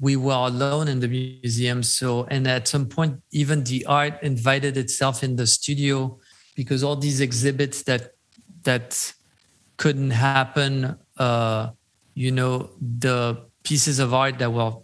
we 0.00 0.16
were 0.16 0.32
alone 0.32 0.88
in 0.88 1.00
the 1.00 1.08
museum. 1.08 1.82
So, 1.82 2.24
and 2.24 2.46
at 2.46 2.68
some 2.68 2.86
point, 2.86 3.20
even 3.32 3.64
the 3.64 3.84
art 3.86 4.22
invited 4.22 4.76
itself 4.76 5.24
in 5.24 5.36
the 5.36 5.46
studio 5.46 6.18
because 6.54 6.84
all 6.84 6.96
these 6.96 7.20
exhibits 7.20 7.82
that 7.84 8.12
that 8.62 9.12
couldn't 9.76 10.10
happen, 10.10 10.96
uh, 11.16 11.70
you 12.14 12.32
know, 12.32 12.70
the 12.80 13.44
pieces 13.62 13.98
of 13.98 14.12
art 14.12 14.38
that 14.38 14.52
were 14.52 14.74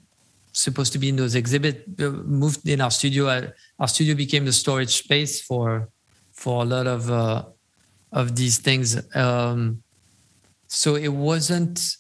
supposed 0.52 0.92
to 0.92 0.98
be 0.98 1.08
in 1.08 1.16
those 1.16 1.34
exhibits 1.34 1.80
uh, 2.00 2.10
moved 2.10 2.66
in 2.68 2.80
our 2.80 2.90
studio. 2.90 3.26
Uh, 3.26 3.50
our 3.78 3.88
studio 3.88 4.14
became 4.14 4.44
the 4.44 4.52
storage 4.52 4.96
space 4.96 5.40
for 5.40 5.88
for 6.32 6.62
a 6.62 6.64
lot 6.64 6.86
of 6.86 7.10
uh, 7.10 7.44
of 8.12 8.34
these 8.34 8.58
things. 8.58 8.88
Um, 9.14 9.82
so 10.66 10.96
it 10.96 11.08
wasn't 11.08 11.96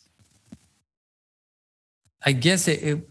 I 2.24 2.32
guess 2.32 2.68
it, 2.68 2.82
it, 2.82 3.08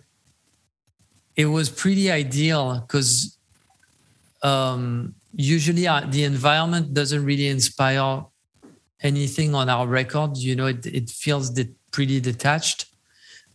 it 1.35 1.45
was 1.45 1.69
pretty 1.69 2.11
ideal 2.11 2.79
because 2.81 3.37
um, 4.41 5.15
usually 5.33 5.87
uh, 5.87 6.01
the 6.01 6.23
environment 6.23 6.93
doesn't 6.93 7.23
really 7.23 7.47
inspire 7.47 8.25
anything 9.01 9.53
on 9.53 9.69
our 9.69 9.87
record. 9.87 10.37
You 10.37 10.55
know, 10.55 10.67
it, 10.67 10.85
it 10.85 11.09
feels 11.09 11.49
de- 11.51 11.73
pretty 11.91 12.19
detached. 12.19 12.85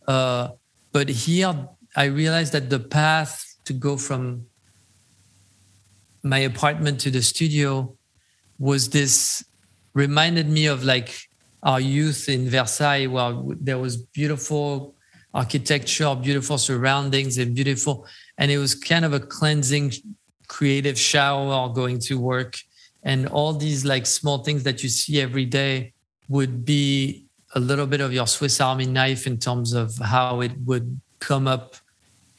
Uh, 0.07 0.49
but 0.91 1.09
here, 1.09 1.67
I 1.95 2.05
realized 2.05 2.53
that 2.53 2.69
the 2.69 2.79
path 2.79 3.55
to 3.65 3.73
go 3.73 3.97
from 3.97 4.45
my 6.23 6.39
apartment 6.39 6.99
to 7.01 7.11
the 7.11 7.21
studio 7.21 7.95
was 8.57 8.89
this 8.89 9.43
reminded 9.93 10.49
me 10.49 10.65
of 10.67 10.83
like 10.83 11.29
our 11.63 11.79
youth 11.79 12.29
in 12.29 12.49
Versailles, 12.49 13.07
where 13.07 13.33
there 13.59 13.77
was 13.77 13.97
beautiful 13.97 14.95
architecture, 15.33 16.15
beautiful 16.15 16.57
surroundings, 16.57 17.37
and 17.37 17.55
beautiful. 17.55 18.05
And 18.37 18.51
it 18.51 18.57
was 18.57 18.75
kind 18.75 19.05
of 19.05 19.13
a 19.13 19.19
cleansing, 19.19 19.93
creative 20.47 20.97
shower 20.97 21.69
going 21.69 21.99
to 21.99 22.19
work. 22.19 22.57
And 23.03 23.27
all 23.27 23.53
these 23.53 23.85
like 23.85 24.05
small 24.05 24.39
things 24.39 24.63
that 24.63 24.83
you 24.83 24.89
see 24.89 25.21
every 25.21 25.45
day 25.45 25.93
would 26.27 26.65
be 26.65 27.25
a 27.55 27.59
little 27.59 27.87
bit 27.87 28.01
of 28.01 28.13
your 28.13 28.27
Swiss 28.27 28.61
Army 28.61 28.85
knife 28.85 29.25
in 29.25 29.37
terms 29.37 29.73
of 29.73 29.97
how 29.97 30.41
it 30.41 30.51
would 30.65 30.99
come 31.19 31.47
up 31.47 31.75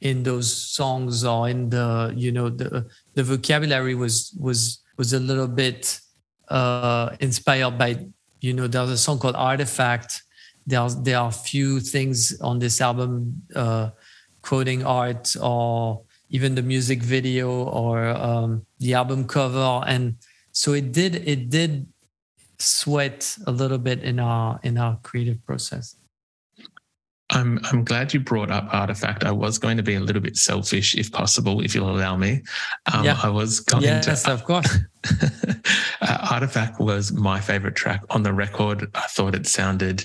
in 0.01 0.23
those 0.23 0.51
songs 0.51 1.25
or 1.25 1.49
in 1.49 1.69
the 1.69 2.13
you 2.17 2.33
know 2.33 2.49
the 2.49 2.87
the 3.15 3.23
vocabulary 3.23 3.95
was 3.95 4.35
was 4.41 4.81
was 4.97 5.13
a 5.13 5.21
little 5.21 5.47
bit 5.47 6.01
uh 6.49 7.15
inspired 7.21 7.77
by 7.77 7.99
you 8.41 8.55
know 8.55 8.67
there's 8.67 8.91
a 8.91 8.97
song 8.97 9.19
called 9.19 9.37
artifact 9.37 10.23
there 10.71 10.81
are, 10.81 10.91
there 10.91 11.19
are 11.19 11.33
few 11.33 11.81
things 11.81 12.41
on 12.41 12.59
this 12.59 12.81
album 12.81 13.43
uh, 13.55 13.91
quoting 14.43 14.85
art 14.85 15.37
or 15.41 16.03
even 16.31 16.55
the 16.55 16.63
music 16.63 17.03
video 17.03 17.65
or 17.65 18.09
um, 18.09 18.65
the 18.79 18.95
album 18.95 19.27
cover 19.27 19.83
and 19.87 20.17
so 20.53 20.73
it 20.73 20.93
did 20.93 21.17
it 21.29 21.51
did 21.51 21.87
sweat 22.59 23.37
a 23.47 23.51
little 23.51 23.79
bit 23.79 24.03
in 24.03 24.19
our 24.19 24.61
in 24.63 24.79
our 24.79 24.99
creative 25.03 25.45
process 25.45 25.97
I'm 27.31 27.61
I'm 27.65 27.85
glad 27.85 28.13
you 28.13 28.21
brought 28.21 28.51
up 28.51 28.69
Artifact. 28.73 29.25
I 29.25 29.31
was 29.31 29.59
going 29.59 29.77
to 29.77 29.83
be 29.83 29.95
a 29.95 30.01
little 30.01 30.21
bit 30.21 30.37
selfish, 30.37 30.95
if 30.97 31.13
possible, 31.13 31.61
if 31.61 31.75
you'll 31.75 31.91
allow 31.91 32.17
me. 32.17 32.43
Um, 32.93 33.05
yeah. 33.05 33.19
I 33.23 33.29
was 33.29 33.61
going 33.61 33.85
yes, 33.85 34.25
to. 34.25 34.33
of 34.33 34.45
course. 34.45 34.79
uh, 36.01 36.29
Artifact 36.31 36.81
was 36.81 37.13
my 37.13 37.41
favorite 37.41 37.77
track 37.77 38.03
on 38.11 38.23
the 38.25 38.33
record. 38.33 38.91
I 38.95 39.03
thought 39.03 39.35
it 39.35 39.47
sounded. 39.47 40.05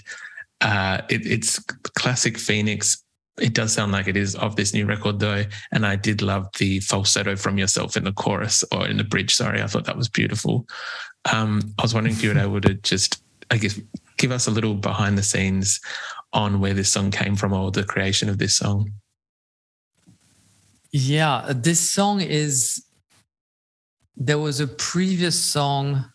Uh, 0.61 1.01
it, 1.09 1.25
it's 1.25 1.59
classic 1.97 2.37
Phoenix. 2.37 3.03
It 3.39 3.53
does 3.53 3.73
sound 3.73 3.91
like 3.91 4.07
it 4.07 4.15
is 4.15 4.35
of 4.35 4.55
this 4.55 4.73
new 4.73 4.85
record, 4.85 5.19
though, 5.19 5.43
and 5.73 5.85
I 5.85 5.97
did 5.97 6.21
love 6.21 6.47
the 6.57 6.79
falsetto 6.79 7.35
from 7.35 7.57
yourself 7.57 7.97
in 7.97 8.05
the 8.05 8.13
chorus 8.13 8.63
or 8.71 8.87
in 8.87 8.97
the 8.97 9.03
bridge. 9.03 9.35
Sorry, 9.35 9.61
I 9.61 9.67
thought 9.67 9.85
that 9.85 9.97
was 9.97 10.07
beautiful. 10.07 10.65
Um, 11.31 11.73
I 11.77 11.81
was 11.81 11.93
wondering 11.93 12.15
if 12.15 12.23
you 12.23 12.33
were 12.33 12.39
able 12.39 12.61
to 12.61 12.75
just, 12.75 13.21
I 13.51 13.57
guess, 13.57 13.79
give 14.17 14.31
us 14.31 14.47
a 14.47 14.51
little 14.51 14.75
behind 14.75 15.17
the 15.17 15.23
scenes 15.23 15.81
on 16.35 16.59
where 16.59 16.73
this 16.73 16.91
song 16.91 17.09
came 17.09 17.35
from 17.35 17.53
or 17.53 17.71
the 17.71 17.83
creation 17.83 18.29
of 18.29 18.37
this 18.37 18.57
song? 18.57 18.91
Yeah, 20.91 21.51
this 21.55 21.79
song 21.79 22.21
is. 22.21 22.83
There 24.17 24.39
was 24.39 24.61
a 24.61 24.67
previous 24.67 25.37
song 25.37 26.05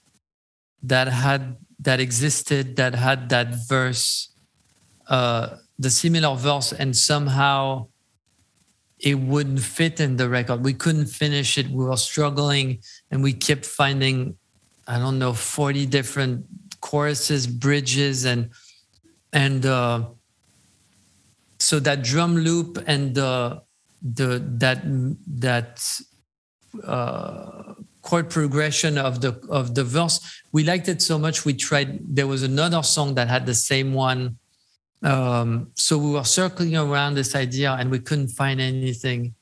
that 0.83 1.09
had 1.09 1.57
that 1.81 2.01
existed 2.01 2.77
that 2.77 2.95
had 2.95 3.29
that 3.29 3.49
verse, 3.69 4.30
uh, 5.11 5.57
the 5.79 5.91
similar 5.91 6.35
verse, 6.37 6.73
and 6.73 6.97
somehow 6.97 7.89
it 8.99 9.19
wouldn't 9.19 9.61
fit 9.61 10.01
in 10.01 10.17
the 10.17 10.29
record. 10.29 10.65
We 10.65 10.75
couldn't 10.75 11.07
finish 11.07 11.59
it. 11.59 11.69
We 11.69 11.85
were 11.85 11.97
struggling, 11.97 12.79
and 13.11 13.23
we 13.23 13.33
kept 13.33 13.67
finding, 13.67 14.37
I 14.87 14.99
don't 14.99 15.19
know, 15.19 15.33
forty 15.33 15.85
different 15.85 16.47
choruses, 16.81 17.47
bridges, 17.47 18.25
and 18.25 18.51
and 19.33 19.67
uh, 19.67 20.09
so 21.59 21.81
that 21.81 22.03
drum 22.03 22.37
loop 22.37 22.83
and 22.87 23.15
the 23.15 23.63
the 24.03 24.43
that 24.59 24.81
that 25.27 25.83
uh, 26.85 27.75
chord 28.03 28.31
progression 28.31 28.97
of 28.97 29.21
the 29.21 29.33
of 29.49 29.75
the 29.75 29.85
verse 29.85 30.43
we 30.53 30.65
liked 30.65 30.89
it 30.89 31.03
so 31.03 31.19
much 31.19 31.45
we 31.45 31.53
tried 31.53 32.01
there 32.03 32.27
was 32.27 32.43
another 32.43 32.83
song 32.83 33.15
that 33.15 33.29
had 33.29 33.45
the 33.45 33.55
same 33.55 33.93
one 33.93 34.39
um, 35.03 35.71
so 35.75 35.99
we 35.99 36.11
were 36.13 36.25
circling 36.25 36.77
around 36.77 37.15
this 37.15 37.35
idea 37.35 37.73
and 37.73 37.91
we 37.91 37.99
couldn't 37.99 38.29
find 38.29 38.61
anything. 38.61 39.35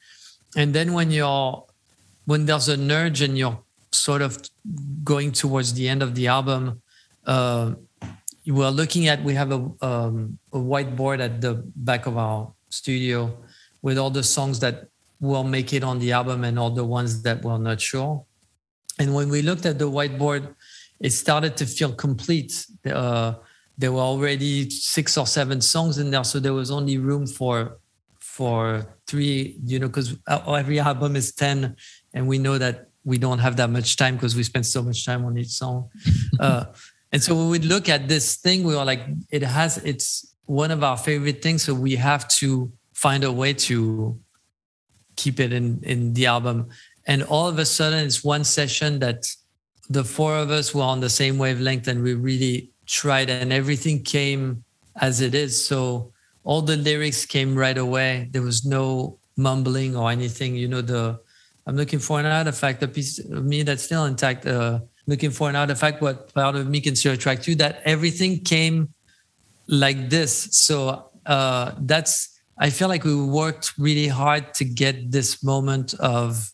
And 0.56 0.74
then 0.74 0.92
when 0.92 1.10
you're 1.10 1.64
when 2.26 2.46
there's 2.46 2.68
an 2.68 2.90
urge 2.90 3.22
and 3.22 3.38
you're 3.38 3.58
sort 3.90 4.22
of 4.22 4.38
going 5.02 5.32
towards 5.32 5.74
the 5.74 5.88
end 5.88 6.02
of 6.02 6.14
the 6.14 6.26
album 6.26 6.82
uh, 7.26 7.72
we're 8.46 8.70
looking 8.70 9.08
at 9.08 9.22
we 9.22 9.34
have 9.34 9.52
a, 9.52 9.70
um, 9.82 10.38
a 10.52 10.58
whiteboard 10.58 11.20
at 11.20 11.40
the 11.40 11.62
back 11.76 12.06
of 12.06 12.16
our 12.16 12.52
studio 12.70 13.36
with 13.82 13.98
all 13.98 14.10
the 14.10 14.22
songs 14.22 14.60
that 14.60 14.88
will 15.20 15.44
make 15.44 15.72
it 15.72 15.82
on 15.82 15.98
the 15.98 16.12
album 16.12 16.44
and 16.44 16.58
all 16.58 16.70
the 16.70 16.84
ones 16.84 17.22
that 17.22 17.42
we're 17.42 17.58
not 17.58 17.80
sure. 17.80 18.24
And 18.98 19.14
when 19.14 19.28
we 19.28 19.42
looked 19.42 19.66
at 19.66 19.78
the 19.78 19.90
whiteboard 19.90 20.54
it 21.00 21.10
started 21.10 21.56
to 21.58 21.66
feel 21.66 21.92
complete. 21.92 22.66
Uh, 22.84 23.34
there 23.78 23.92
were 23.92 24.00
already 24.00 24.68
six 24.68 25.16
or 25.16 25.26
seven 25.26 25.60
songs 25.60 25.98
in 25.98 26.10
there 26.10 26.24
so 26.24 26.38
there 26.38 26.54
was 26.54 26.70
only 26.70 26.98
room 26.98 27.26
for 27.26 27.78
for 28.18 28.84
three 29.06 29.58
you 29.64 29.78
know 29.78 29.86
because 29.86 30.16
every 30.46 30.78
album 30.78 31.16
is 31.16 31.32
10 31.32 31.74
and 32.14 32.28
we 32.28 32.38
know 32.38 32.58
that 32.58 32.88
we 33.04 33.16
don't 33.16 33.38
have 33.38 33.56
that 33.56 33.70
much 33.70 33.96
time 33.96 34.14
because 34.16 34.36
we 34.36 34.42
spend 34.42 34.66
so 34.66 34.82
much 34.82 35.06
time 35.06 35.24
on 35.24 35.38
each 35.38 35.48
song 35.48 35.88
uh, 36.40 36.64
and 37.12 37.22
so 37.22 37.34
when 37.34 37.48
we 37.48 37.58
look 37.58 37.88
at 37.88 38.08
this 38.08 38.36
thing, 38.36 38.64
we 38.64 38.76
were 38.76 38.84
like, 38.84 39.00
it 39.30 39.42
has, 39.42 39.78
it's 39.78 40.34
one 40.44 40.70
of 40.70 40.82
our 40.82 40.96
favorite 40.96 41.42
things. 41.42 41.62
So 41.62 41.74
we 41.74 41.96
have 41.96 42.28
to 42.28 42.70
find 42.92 43.24
a 43.24 43.32
way 43.32 43.54
to 43.54 44.18
keep 45.16 45.40
it 45.40 45.52
in, 45.52 45.80
in 45.82 46.12
the 46.12 46.26
album. 46.26 46.68
And 47.06 47.22
all 47.22 47.48
of 47.48 47.58
a 47.58 47.64
sudden, 47.64 48.04
it's 48.04 48.22
one 48.22 48.44
session 48.44 48.98
that 48.98 49.26
the 49.88 50.04
four 50.04 50.36
of 50.36 50.50
us 50.50 50.74
were 50.74 50.82
on 50.82 51.00
the 51.00 51.08
same 51.08 51.38
wavelength 51.38 51.88
and 51.88 52.02
we 52.02 52.12
really 52.12 52.72
tried, 52.88 53.30
and 53.30 53.52
everything 53.52 54.02
came 54.02 54.64
as 54.96 55.20
it 55.20 55.34
is. 55.34 55.62
So 55.64 56.12
all 56.42 56.62
the 56.62 56.76
lyrics 56.76 57.24
came 57.24 57.54
right 57.54 57.78
away. 57.78 58.28
There 58.32 58.42
was 58.42 58.64
no 58.64 59.18
mumbling 59.36 59.94
or 59.94 60.10
anything. 60.10 60.56
You 60.56 60.68
know, 60.68 60.80
the 60.82 61.20
I'm 61.66 61.76
looking 61.76 62.00
for 62.00 62.18
an 62.18 62.26
artifact, 62.26 62.82
a 62.82 62.88
piece 62.88 63.18
of 63.18 63.44
me 63.44 63.62
that's 63.62 63.84
still 63.84 64.06
intact. 64.06 64.46
Uh, 64.46 64.80
looking 65.08 65.30
for 65.30 65.48
an 65.48 65.56
artifact 65.56 66.00
what 66.00 66.32
part 66.34 66.54
of 66.54 66.68
me 66.68 66.80
can 66.80 66.94
still 66.94 67.14
attract 67.14 67.48
you 67.48 67.56
that 67.56 67.80
everything 67.84 68.38
came 68.44 68.92
like 69.66 70.10
this 70.10 70.48
so 70.52 71.10
uh, 71.26 71.72
that's 71.80 72.40
i 72.58 72.70
feel 72.70 72.88
like 72.88 73.04
we 73.04 73.16
worked 73.16 73.72
really 73.78 74.06
hard 74.06 74.54
to 74.54 74.64
get 74.64 75.10
this 75.10 75.42
moment 75.42 75.94
of 75.94 76.52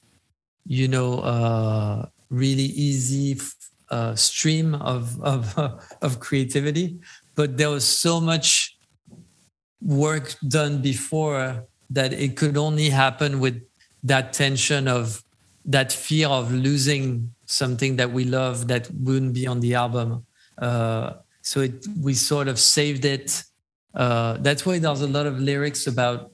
you 0.64 0.88
know 0.88 1.18
uh, 1.18 2.06
really 2.30 2.70
easy 2.88 3.36
uh, 3.94 4.14
stream 4.28 4.68
of 4.92 5.02
of 5.32 5.42
of 6.06 6.10
creativity 6.26 6.86
but 7.34 7.48
there 7.58 7.70
was 7.70 7.84
so 8.04 8.20
much 8.20 8.76
work 9.80 10.26
done 10.48 10.80
before 10.80 11.64
that 11.90 12.12
it 12.12 12.36
could 12.36 12.56
only 12.56 12.88
happen 12.88 13.40
with 13.40 13.56
that 14.02 14.32
tension 14.32 14.88
of 14.88 15.22
that 15.64 15.92
fear 15.92 16.28
of 16.28 16.52
losing 16.52 17.34
something 17.46 17.96
that 17.96 18.10
we 18.10 18.24
love 18.24 18.68
that 18.68 18.90
wouldn't 18.92 19.34
be 19.34 19.46
on 19.46 19.60
the 19.60 19.74
album. 19.74 20.24
Uh, 20.58 21.14
so 21.42 21.60
it, 21.60 21.86
we 22.00 22.14
sort 22.14 22.48
of 22.48 22.58
saved 22.58 23.04
it. 23.04 23.42
Uh, 23.94 24.36
that's 24.40 24.66
why 24.66 24.78
there's 24.78 25.00
a 25.00 25.06
lot 25.06 25.26
of 25.26 25.38
lyrics 25.38 25.86
about 25.86 26.32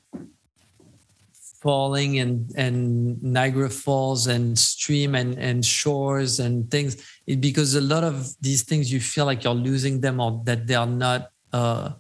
falling 1.61 2.19
and 2.19 2.51
and 2.57 3.23
Niagara 3.23 3.71
Falls 3.71 4.27
and 4.27 4.59
stream 4.59 5.15
and 5.15 5.39
and 5.39 5.65
shores 5.65 6.41
and 6.41 6.71
things. 6.71 6.97
It, 7.27 7.41
because 7.41 7.75
a 7.75 7.81
lot 7.81 8.05
of 8.05 8.35
these 8.41 8.63
things 8.63 8.93
you 8.93 9.01
feel 9.01 9.27
like 9.27 9.45
you're 9.45 9.55
losing 9.55 10.01
them 10.01 10.21
or 10.21 10.43
that 10.45 10.67
they 10.67 10.75
are 10.75 10.87
not. 10.87 11.31
Uh, 11.53 11.93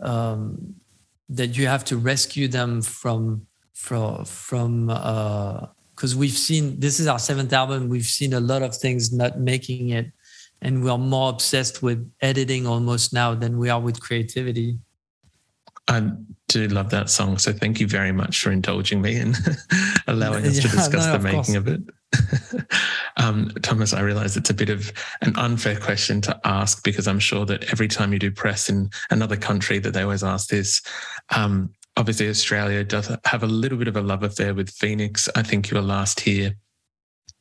um, 0.00 0.74
that 1.28 1.56
you 1.56 1.66
have 1.66 1.84
to 1.84 1.96
rescue 1.96 2.48
them 2.48 2.82
from 2.82 3.46
from 3.72 4.24
from 4.24 4.90
uh, 4.90 5.66
because 5.94 6.16
we've 6.16 6.32
seen 6.32 6.78
this 6.80 7.00
is 7.00 7.06
our 7.06 7.18
seventh 7.18 7.52
album. 7.52 7.88
We've 7.88 8.04
seen 8.04 8.32
a 8.32 8.40
lot 8.40 8.62
of 8.62 8.76
things 8.76 9.12
not 9.12 9.38
making 9.38 9.90
it, 9.90 10.12
and 10.62 10.82
we 10.82 10.90
are 10.90 10.98
more 10.98 11.30
obsessed 11.30 11.82
with 11.82 12.10
editing 12.20 12.66
almost 12.66 13.12
now 13.12 13.34
than 13.34 13.58
we 13.58 13.68
are 13.68 13.80
with 13.80 14.00
creativity. 14.00 14.78
I 15.88 16.10
do 16.54 16.68
love 16.68 16.90
that 16.90 17.10
song, 17.10 17.38
so 17.38 17.52
thank 17.52 17.80
you 17.80 17.86
very 17.86 18.12
much 18.12 18.40
for 18.40 18.52
indulging 18.52 19.02
me 19.02 19.16
and 19.16 19.36
allowing 20.06 20.46
us 20.46 20.56
yeah, 20.56 20.62
to 20.62 20.68
discuss 20.68 21.06
no, 21.06 21.12
the 21.12 21.16
of 21.16 21.22
making 21.22 21.42
course. 21.42 21.56
of 21.56 21.68
it. 21.68 21.80
um, 23.16 23.50
Thomas, 23.62 23.92
I 23.92 24.00
realize 24.00 24.36
it's 24.36 24.50
a 24.50 24.54
bit 24.54 24.70
of 24.70 24.92
an 25.22 25.36
unfair 25.36 25.78
question 25.78 26.20
to 26.22 26.40
ask 26.44 26.84
because 26.84 27.08
I'm 27.08 27.18
sure 27.18 27.44
that 27.46 27.64
every 27.72 27.88
time 27.88 28.12
you 28.12 28.18
do 28.18 28.30
press 28.30 28.68
in 28.68 28.90
another 29.10 29.36
country, 29.36 29.78
that 29.80 29.92
they 29.92 30.02
always 30.02 30.24
ask 30.24 30.48
this. 30.48 30.80
Um, 31.34 31.74
obviously 31.96 32.28
Australia 32.28 32.84
does 32.84 33.10
have 33.24 33.42
a 33.42 33.48
little 33.48 33.78
bit 33.78 33.88
of 33.88 33.96
a 33.96 34.00
love 34.00 34.22
affair 34.22 34.54
with 34.54 34.70
Phoenix. 34.70 35.28
I 35.34 35.42
think 35.42 35.70
you 35.70 35.76
were 35.76 35.82
last 35.82 36.20
here 36.20 36.54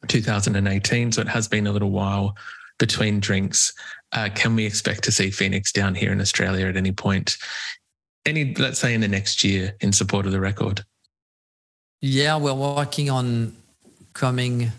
2018, 0.07 1.11
so 1.11 1.21
it 1.21 1.27
has 1.27 1.47
been 1.47 1.67
a 1.67 1.71
little 1.71 1.91
while 1.91 2.35
between 2.79 3.19
drinks. 3.19 3.73
Uh, 4.11 4.29
can 4.33 4.55
we 4.55 4.65
expect 4.65 5.03
to 5.03 5.11
see 5.11 5.31
Phoenix 5.31 5.71
down 5.71 5.95
here 5.95 6.11
in 6.11 6.21
Australia 6.21 6.67
at 6.67 6.77
any 6.77 6.91
point? 6.91 7.37
Any, 8.25 8.53
let's 8.55 8.79
say, 8.79 8.93
in 8.93 9.01
the 9.01 9.07
next 9.07 9.43
year 9.43 9.75
in 9.81 9.91
support 9.91 10.25
of 10.25 10.31
the 10.31 10.39
record? 10.39 10.85
Yeah, 12.01 12.37
we're 12.37 12.53
working 12.53 13.09
on 13.09 13.55
coming. 14.13 14.71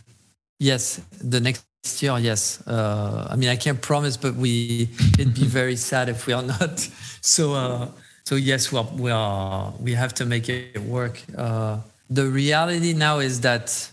Yes, 0.59 1.01
the 1.21 1.41
next 1.41 1.65
year. 2.01 2.19
Yes, 2.19 2.67
uh, 2.67 3.29
I 3.31 3.37
mean 3.37 3.49
I 3.49 3.57
can't 3.57 3.81
promise, 3.81 4.17
but 4.17 4.35
we 4.35 4.89
it'd 5.19 5.35
be 5.35 5.45
very 5.61 5.77
sad 5.77 6.09
if 6.09 6.27
we 6.27 6.33
are 6.33 6.43
not. 6.43 6.89
So. 7.21 7.55
Uh, 7.55 7.89
so 8.27 8.37
yes, 8.37 8.73
we 8.73 8.79
are, 8.79 8.87
we 8.97 9.11
are 9.11 9.73
we 9.81 9.93
have 9.93 10.15
to 10.15 10.25
make 10.25 10.49
it 10.49 10.81
work. 10.81 11.23
Uh, 11.37 11.79
the 12.09 12.27
reality 12.27 12.95
now 12.95 13.19
is 13.19 13.43
that 13.43 13.91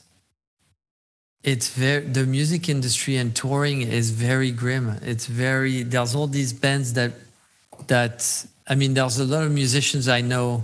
it's 1.43 1.69
very 1.69 2.05
the 2.05 2.25
music 2.25 2.69
industry 2.69 3.17
and 3.17 3.35
touring 3.35 3.81
is 3.81 4.11
very 4.11 4.51
grim. 4.51 4.97
It's 5.01 5.25
very 5.25 5.83
there's 5.83 6.15
all 6.15 6.27
these 6.27 6.53
bands 6.53 6.93
that 6.93 7.11
that 7.87 8.45
I 8.67 8.75
mean 8.75 8.93
there's 8.93 9.19
a 9.19 9.25
lot 9.25 9.43
of 9.43 9.51
musicians 9.51 10.07
I 10.07 10.21
know 10.21 10.63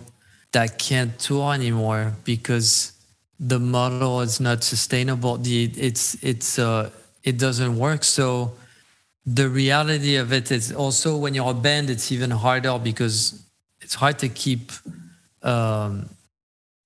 that 0.52 0.78
can't 0.80 1.18
tour 1.20 1.54
anymore 1.54 2.14
because 2.24 2.94
the 3.40 3.60
model 3.60 4.22
is 4.22 4.40
not 4.40 4.64
sustainable. 4.64 5.38
The 5.38 5.72
it's 5.76 6.16
it's 6.24 6.58
uh 6.60 6.90
it 7.24 7.38
doesn't 7.38 7.78
work. 7.78 8.04
So 8.04 8.54
the 9.26 9.50
reality 9.50 10.16
of 10.16 10.32
it 10.32 10.52
is 10.52 10.72
also 10.72 11.18
when 11.18 11.34
you're 11.34 11.52
a 11.52 11.54
band, 11.54 11.90
it's 11.90 12.12
even 12.12 12.32
harder 12.32 12.80
because 12.80 13.44
it's 13.82 13.96
hard 13.96 14.20
to 14.20 14.30
keep 14.30 14.72
um, 15.44 16.10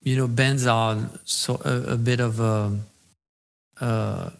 you 0.01 0.17
know 0.17 0.27
bands 0.27 0.65
are 0.65 0.97
so 1.23 1.61
a, 1.63 1.93
a 1.93 1.97
bit 1.97 2.19
of 2.19 2.39
a, 2.39 2.77
a 3.81 4.31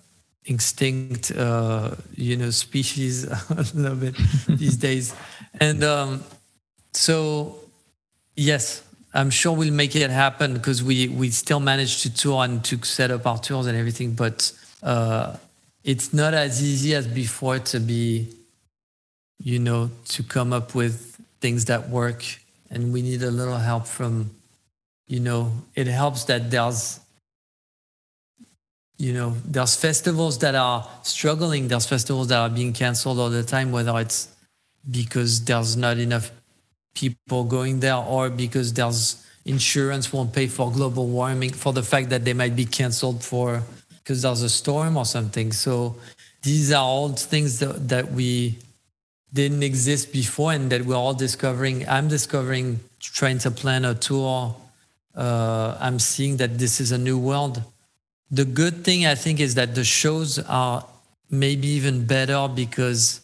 instinct 0.46 1.32
uh, 1.32 1.96
you 2.16 2.36
know 2.36 2.50
species 2.50 3.26
a 3.50 3.66
little 3.76 3.96
bit 3.96 4.16
these 4.48 4.78
days 4.78 5.14
and 5.60 5.84
um, 5.84 6.24
so 6.94 7.62
Yes, 8.36 8.84
I'm 9.14 9.30
sure 9.30 9.56
we'll 9.56 9.74
make 9.74 9.96
it 9.96 10.10
happen 10.10 10.54
because 10.54 10.84
we 10.84 11.10
we 11.10 11.30
still 11.30 11.60
manage 11.60 12.02
to 12.04 12.14
tour 12.14 12.44
and 12.44 12.64
to 12.66 12.84
set 12.84 13.12
up 13.12 13.28
our 13.28 13.38
tours 13.38 13.68
and 13.68 13.78
everything, 13.78 14.14
but 14.14 14.52
uh, 14.82 15.36
it's 15.84 16.14
not 16.14 16.34
as 16.34 16.64
easy 16.64 16.96
as 16.96 17.08
before 17.08 17.60
to 17.60 17.80
be, 17.80 18.30
you 19.44 19.60
know, 19.60 19.92
to 20.10 20.24
come 20.24 20.54
up 20.54 20.74
with 20.76 21.20
things 21.42 21.66
that 21.66 21.90
work, 21.90 22.24
and 22.70 22.94
we 22.94 23.02
need 23.02 23.22
a 23.22 23.32
little 23.32 23.58
help 23.58 23.86
from, 23.86 24.32
you 25.08 25.20
know, 25.20 25.52
it 25.76 25.88
helps 25.88 26.26
that 26.26 26.50
there's. 26.50 27.00
You 28.98 29.14
know, 29.14 29.36
there's 29.46 29.76
festivals 29.76 30.38
that 30.40 30.54
are 30.54 30.88
struggling. 31.02 31.68
There's 31.68 31.88
festivals 31.88 32.28
that 32.28 32.38
are 32.38 32.50
being 32.52 32.72
canceled 32.72 33.18
all 33.18 33.32
the 33.32 33.42
time, 33.42 33.72
whether 33.72 34.00
it's 34.00 34.28
because 34.92 35.44
there's 35.44 35.76
not 35.76 35.98
enough 35.98 36.32
people 36.94 37.44
going 37.44 37.80
there 37.80 37.96
or 37.96 38.30
because 38.30 38.74
there's 38.74 39.26
insurance 39.46 40.14
won't 40.14 40.34
pay 40.34 40.48
for 40.48 40.72
global 40.72 41.08
warming 41.08 41.52
for 41.52 41.74
the 41.74 41.84
fact 41.84 42.10
that 42.10 42.26
they 42.26 42.34
might 42.34 42.56
be 42.56 42.66
canceled 42.66 43.24
for 43.24 43.64
because 44.04 44.22
there's 44.22 44.42
a 44.42 44.50
storm 44.50 44.98
or 44.98 45.06
something. 45.06 45.52
So 45.52 45.96
these 46.44 46.72
are 46.72 46.84
all 46.84 47.10
things 47.10 47.60
that, 47.60 47.90
that 47.90 48.12
we 48.12 48.58
didn't 49.34 49.64
exist 49.64 50.12
before 50.12 50.52
and 50.52 50.70
that 50.72 50.86
we're 50.86 50.96
all 50.96 51.14
discovering. 51.14 51.88
I'm 51.88 52.08
discovering 52.08 52.80
trying 53.00 53.38
to 53.40 53.52
plan 53.52 53.86
a 53.86 53.96
tour. 53.96 54.56
Uh, 55.14 55.78
i'm 55.82 56.00
seeing 56.00 56.38
that 56.38 56.58
this 56.58 56.80
is 56.80 56.94
a 56.94 56.98
new 56.98 57.18
world. 57.18 57.62
The 58.30 58.46
good 58.46 58.86
thing 58.86 59.06
i 59.06 59.16
think 59.16 59.40
is 59.40 59.56
that 59.56 59.76
the 59.76 59.84
shows 59.84 60.40
are 60.40 60.86
maybe 61.30 61.68
even 61.68 62.06
better 62.06 62.48
because 62.48 63.21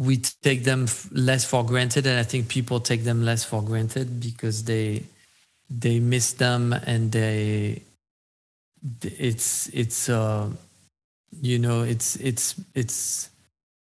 we 0.00 0.16
take 0.16 0.64
them 0.64 0.86
less 1.12 1.44
for 1.44 1.64
granted 1.64 2.06
and 2.06 2.18
i 2.18 2.22
think 2.22 2.48
people 2.48 2.80
take 2.80 3.04
them 3.04 3.22
less 3.22 3.44
for 3.44 3.62
granted 3.62 4.18
because 4.18 4.64
they 4.64 5.02
they 5.68 6.00
miss 6.00 6.32
them 6.32 6.72
and 6.72 7.12
they 7.12 7.82
it's 9.02 9.68
it's 9.68 10.08
uh 10.08 10.48
you 11.42 11.58
know 11.58 11.82
it's 11.82 12.16
it's 12.16 12.54
it's 12.74 13.28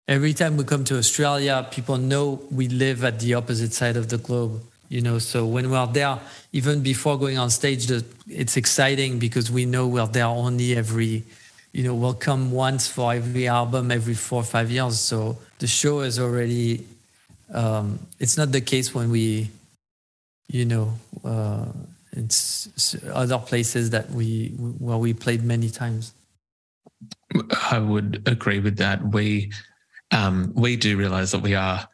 every 0.09 0.33
time 0.33 0.57
we 0.57 0.65
come 0.65 0.83
to 0.83 0.97
australia 0.97 1.65
people 1.71 1.97
know 1.97 2.41
we 2.51 2.67
live 2.67 3.05
at 3.05 3.19
the 3.21 3.33
opposite 3.33 3.73
side 3.73 3.95
of 3.95 4.09
the 4.09 4.17
globe 4.17 4.61
you 4.89 5.01
know 5.01 5.19
so 5.19 5.45
when 5.45 5.71
we're 5.71 5.87
there 5.87 6.19
even 6.51 6.81
before 6.81 7.17
going 7.17 7.37
on 7.37 7.49
stage 7.49 7.89
it's 8.27 8.57
exciting 8.57 9.19
because 9.19 9.49
we 9.49 9.65
know 9.65 9.87
we're 9.87 10.05
there 10.07 10.25
only 10.25 10.75
every 10.75 11.23
you 11.71 11.83
know 11.83 11.93
we'll 11.93 12.13
come 12.13 12.51
once 12.51 12.87
for 12.87 13.13
every 13.13 13.47
album 13.47 13.91
every 13.91 14.13
four 14.13 14.41
or 14.41 14.45
five 14.45 14.71
years. 14.71 14.99
So 14.99 15.37
the 15.59 15.67
show 15.67 16.01
is 16.01 16.19
already 16.19 16.85
um, 17.53 17.99
it's 18.19 18.37
not 18.37 18.51
the 18.51 18.61
case 18.61 18.93
when 18.93 19.09
we 19.09 19.49
you 20.47 20.65
know 20.65 20.93
uh, 21.23 21.65
it's 22.13 22.95
other 23.13 23.37
places 23.37 23.91
that 23.91 24.09
we 24.11 24.49
where 24.79 24.97
we 24.97 25.13
played 25.13 25.43
many 25.43 25.69
times. 25.69 26.13
I 27.71 27.79
would 27.79 28.23
agree 28.25 28.59
with 28.59 28.77
that. 28.77 29.03
We 29.03 29.51
um, 30.11 30.51
we 30.55 30.75
do 30.75 30.97
realize 30.97 31.31
that 31.31 31.41
we 31.41 31.55
are 31.55 31.87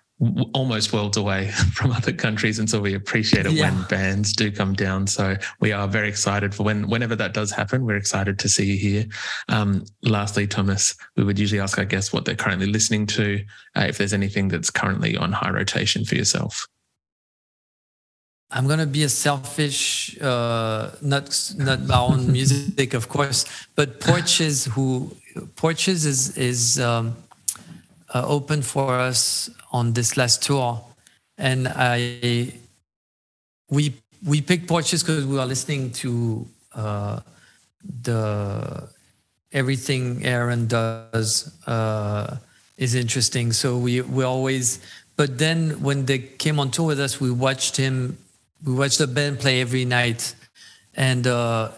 almost 0.54 0.94
worlds 0.94 1.18
away 1.18 1.50
from 1.74 1.92
other 1.92 2.14
countries 2.14 2.58
and 2.58 2.70
so 2.70 2.80
we 2.80 2.94
appreciate 2.94 3.46
it 3.46 3.52
yeah. 3.52 3.70
when 3.70 3.84
bands 3.84 4.34
do 4.34 4.52
come 4.52 4.74
down. 4.74 5.08
So 5.08 5.36
we 5.60 5.74
are 5.74 5.88
very 5.88 6.08
excited 6.08 6.56
for 6.56 6.64
when 6.64 6.88
whenever 6.88 7.16
that 7.18 7.34
does 7.34 7.52
happen 7.52 7.86
we're 7.86 7.98
excited 7.98 8.40
to 8.40 8.50
see 8.50 8.66
you 8.66 8.78
here. 8.78 9.06
Um, 9.50 9.86
lastly 10.04 10.48
thomas 10.48 10.96
we 11.18 11.24
would 11.24 11.38
usually 11.38 11.60
ask 11.60 11.78
our 11.78 11.86
guests 11.86 12.14
what 12.14 12.26
they're 12.26 12.36
currently 12.36 12.68
listening 12.68 13.06
to 13.08 13.44
uh, 13.76 13.86
if 13.88 13.98
there's 13.98 14.14
anything 14.14 14.48
that's 14.48 14.70
currently 14.70 15.18
on 15.18 15.32
high 15.32 15.52
rotation 15.52 16.06
for 16.06 16.16
yourself. 16.16 16.68
I'm 18.52 18.68
gonna 18.68 18.86
be 18.86 19.04
a 19.04 19.10
selfish, 19.10 20.18
uh, 20.22 20.92
not 21.02 21.54
not 21.58 21.82
my 21.82 21.98
own 21.98 22.32
music, 22.38 22.94
of 22.94 23.10
course, 23.10 23.46
but 23.76 24.00
Porches, 24.00 24.66
who 24.66 25.12
Porches 25.56 26.06
is 26.06 26.38
is 26.38 26.80
um, 26.80 27.18
uh, 28.16 28.24
open 28.28 28.62
for 28.62 28.94
us 28.94 29.50
on 29.74 29.92
this 29.92 30.16
last 30.16 30.42
tour, 30.42 30.82
and 31.38 31.68
I 31.68 32.54
we 33.70 33.94
we 34.26 34.42
picked 34.42 34.68
Porches 34.68 35.04
because 35.04 35.26
we 35.26 35.36
were 35.36 35.46
listening 35.46 35.92
to 36.04 36.48
uh, 36.74 37.20
the 38.04 38.88
everything 39.52 40.26
Aaron 40.26 40.68
does 40.68 41.52
uh, 41.68 42.38
is 42.78 42.96
interesting. 42.96 43.52
So 43.52 43.78
we 43.78 44.02
we 44.02 44.24
always. 44.24 44.80
But 45.18 45.38
then 45.38 45.82
when 45.82 46.06
they 46.06 46.20
came 46.20 46.60
on 46.60 46.72
tour 46.72 46.88
with 46.88 47.00
us, 47.00 47.20
we 47.20 47.32
watched 47.32 47.76
him. 47.76 48.18
We 48.66 48.74
watched 48.74 49.00
the 49.00 49.08
band 49.08 49.40
play 49.40 49.60
every 49.60 49.86
night, 49.86 50.36
and 50.96 51.28
uh, 51.28 51.72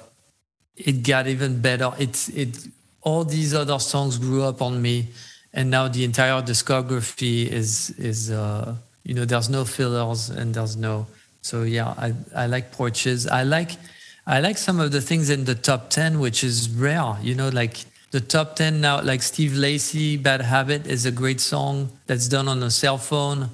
it 0.76 1.02
got 1.02 1.28
even 1.28 1.62
better. 1.62 1.92
It's 1.98 2.30
it. 2.30 2.68
All 3.02 3.24
these 3.24 3.56
other 3.56 3.80
songs 3.80 4.20
grew 4.20 4.44
up 4.44 4.62
on 4.62 4.82
me 4.82 5.08
and 5.54 5.70
now 5.70 5.88
the 5.88 6.04
entire 6.04 6.42
discography 6.42 7.48
is 7.48 7.92
is 7.98 8.32
uh, 8.32 8.76
you 9.04 9.14
know 9.14 9.26
there's 9.26 9.50
no 9.50 9.66
fillers 9.66 10.30
and 10.30 10.54
there's 10.54 10.76
no 10.76 11.08
so 11.42 11.64
yeah 11.64 11.94
I 11.98 12.14
I 12.36 12.48
like 12.48 12.72
porches. 12.72 13.28
I 13.28 13.44
like 13.44 13.72
I 14.26 14.40
like 14.42 14.58
some 14.58 14.80
of 14.80 14.92
the 14.92 15.02
things 15.02 15.30
in 15.30 15.46
the 15.46 15.56
top 15.56 15.90
ten 15.90 16.20
which 16.20 16.44
is 16.44 16.70
rare 16.70 17.16
you 17.22 17.34
know 17.36 17.50
like 17.50 17.86
the 18.12 18.22
top 18.22 18.56
ten 18.56 18.82
now 18.82 19.02
like 19.02 19.22
Steve 19.22 19.56
Lacy 19.56 20.18
Bad 20.18 20.42
Habit 20.42 20.88
is 20.88 21.06
a 21.06 21.12
great 21.12 21.42
song 21.42 21.90
that's 22.06 22.28
done 22.28 22.48
on 22.48 22.64
a 22.64 22.72
cell 22.72 22.98
phone. 22.98 23.50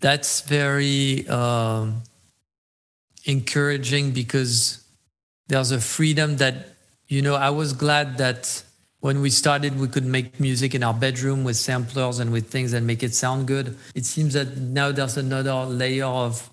That's 0.00 0.42
very 0.42 1.26
um, 1.28 2.02
encouraging 3.24 4.12
because 4.12 4.84
there's 5.48 5.70
a 5.70 5.80
freedom 5.80 6.36
that 6.36 6.74
you 7.08 7.22
know 7.22 7.34
I 7.34 7.50
was 7.50 7.72
glad 7.72 8.18
that 8.18 8.62
when 9.06 9.20
we 9.20 9.30
started, 9.30 9.78
we 9.78 9.86
could 9.86 10.04
make 10.04 10.40
music 10.40 10.74
in 10.74 10.82
our 10.82 10.92
bedroom 10.92 11.44
with 11.44 11.56
samplers 11.56 12.18
and 12.18 12.32
with 12.32 12.48
things 12.48 12.72
and 12.72 12.84
make 12.84 13.04
it 13.04 13.14
sound 13.14 13.46
good. 13.46 13.78
It 13.94 14.04
seems 14.04 14.34
that 14.34 14.56
now 14.58 14.90
there's 14.90 15.16
another 15.16 15.54
layer 15.64 16.06
of 16.06 16.50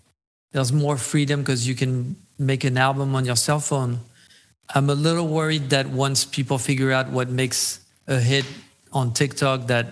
there's 0.51 0.71
more 0.71 0.95
freedom 0.95 1.41
because 1.41 1.67
you 1.67 1.73
can 1.73 2.15
make 2.37 2.63
an 2.63 2.77
album 2.77 3.15
on 3.15 3.25
your 3.25 3.35
cell 3.35 3.59
phone. 3.59 4.01
I'm 4.75 4.87
a 4.91 4.93
little 4.93 5.27
worried 5.27 5.71
that 5.71 5.87
once 5.89 6.25
people 6.25 6.59
figure 6.59 6.91
out 6.91 7.09
what 7.09 7.27
makes 7.27 7.79
a 8.05 8.19
hit 8.19 8.45
on 8.91 9.13
TikTok, 9.13 9.65
that 9.65 9.87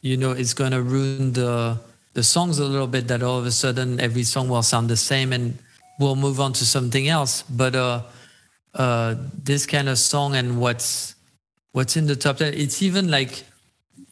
you 0.00 0.16
know 0.16 0.32
it's 0.32 0.54
going 0.54 0.72
to 0.72 0.80
ruin 0.80 1.34
the 1.34 1.78
the 2.14 2.22
songs 2.22 2.58
a 2.58 2.64
little 2.64 2.86
bit. 2.86 3.08
That 3.08 3.22
all 3.22 3.38
of 3.38 3.44
a 3.44 3.52
sudden 3.52 4.00
every 4.00 4.22
song 4.24 4.48
will 4.48 4.62
sound 4.62 4.88
the 4.88 4.96
same 4.96 5.34
and 5.34 5.58
we'll 6.00 6.16
move 6.16 6.40
on 6.40 6.54
to 6.54 6.64
something 6.64 7.06
else. 7.06 7.42
But 7.42 7.76
uh, 7.76 8.00
uh, 8.72 9.16
this 9.44 9.66
kind 9.66 9.90
of 9.90 9.98
song 9.98 10.36
and 10.36 10.58
what's 10.58 11.17
what's 11.78 11.96
in 11.96 12.06
the 12.06 12.16
top 12.16 12.38
10 12.38 12.54
it's 12.54 12.82
even 12.82 13.08
like 13.08 13.44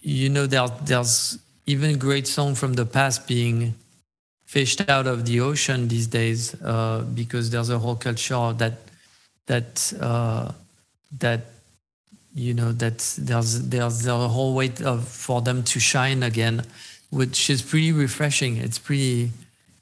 you 0.01 0.29
know 0.29 0.47
there, 0.47 0.69
there's 0.85 1.39
even 1.67 1.99
great 1.99 2.27
song 2.29 2.55
from 2.55 2.75
the 2.75 2.87
past 2.87 3.27
being 3.27 3.75
fished 4.45 4.89
out 4.89 5.07
of 5.09 5.27
the 5.27 5.41
ocean 5.41 5.89
these 5.89 6.07
days 6.07 6.55
uh, 6.63 7.05
because 7.21 7.51
there's 7.51 7.71
a 7.71 7.79
whole 7.79 7.97
culture 7.97 8.53
that 8.63 8.75
that 9.47 9.93
uh, 10.01 10.53
that 11.19 11.41
you 12.35 12.55
know 12.55 12.71
that 12.71 12.99
there's 13.19 13.69
there's 13.69 14.07
a 14.07 14.29
whole 14.29 14.55
way 14.55 14.71
of 14.85 15.09
for 15.09 15.43
them 15.43 15.65
to 15.65 15.81
shine 15.81 16.23
again 16.23 16.63
which 17.11 17.51
is 17.51 17.63
pretty 17.63 17.93
refreshing. 17.93 18.57
It's 18.57 18.79
pretty 18.79 19.31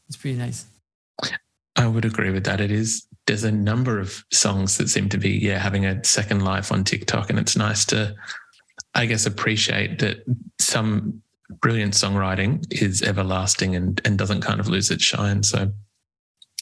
it's 0.09 0.17
pretty 0.17 0.39
nice. 0.39 0.67
I 1.77 1.87
would 1.87 2.05
agree 2.05 2.31
with 2.31 2.45
that. 2.45 2.61
It 2.61 2.71
is 2.71 3.07
there's 3.27 3.45
a 3.45 3.53
number 3.53 3.99
of 3.99 4.25
songs 4.33 4.77
that 4.79 4.89
seem 4.89 5.09
to 5.09 5.19
be 5.19 5.31
yeah 5.31 5.59
having 5.59 5.87
a 5.87 6.03
second 6.05 6.45
life 6.45 6.73
on 6.73 6.85
TikTok, 6.85 7.31
and 7.31 7.39
it's 7.39 7.57
nice 7.57 7.85
to, 7.87 8.15
I 8.95 9.07
guess, 9.07 9.27
appreciate 9.27 9.99
that 10.01 10.25
some 10.61 11.23
brilliant 11.61 11.95
songwriting 11.95 12.65
is 12.71 13.03
everlasting 13.03 13.75
and 13.77 14.01
and 14.05 14.19
doesn't 14.19 14.43
kind 14.43 14.61
of 14.61 14.69
lose 14.69 14.91
its 14.91 15.05
shine. 15.05 15.43
So. 15.43 15.73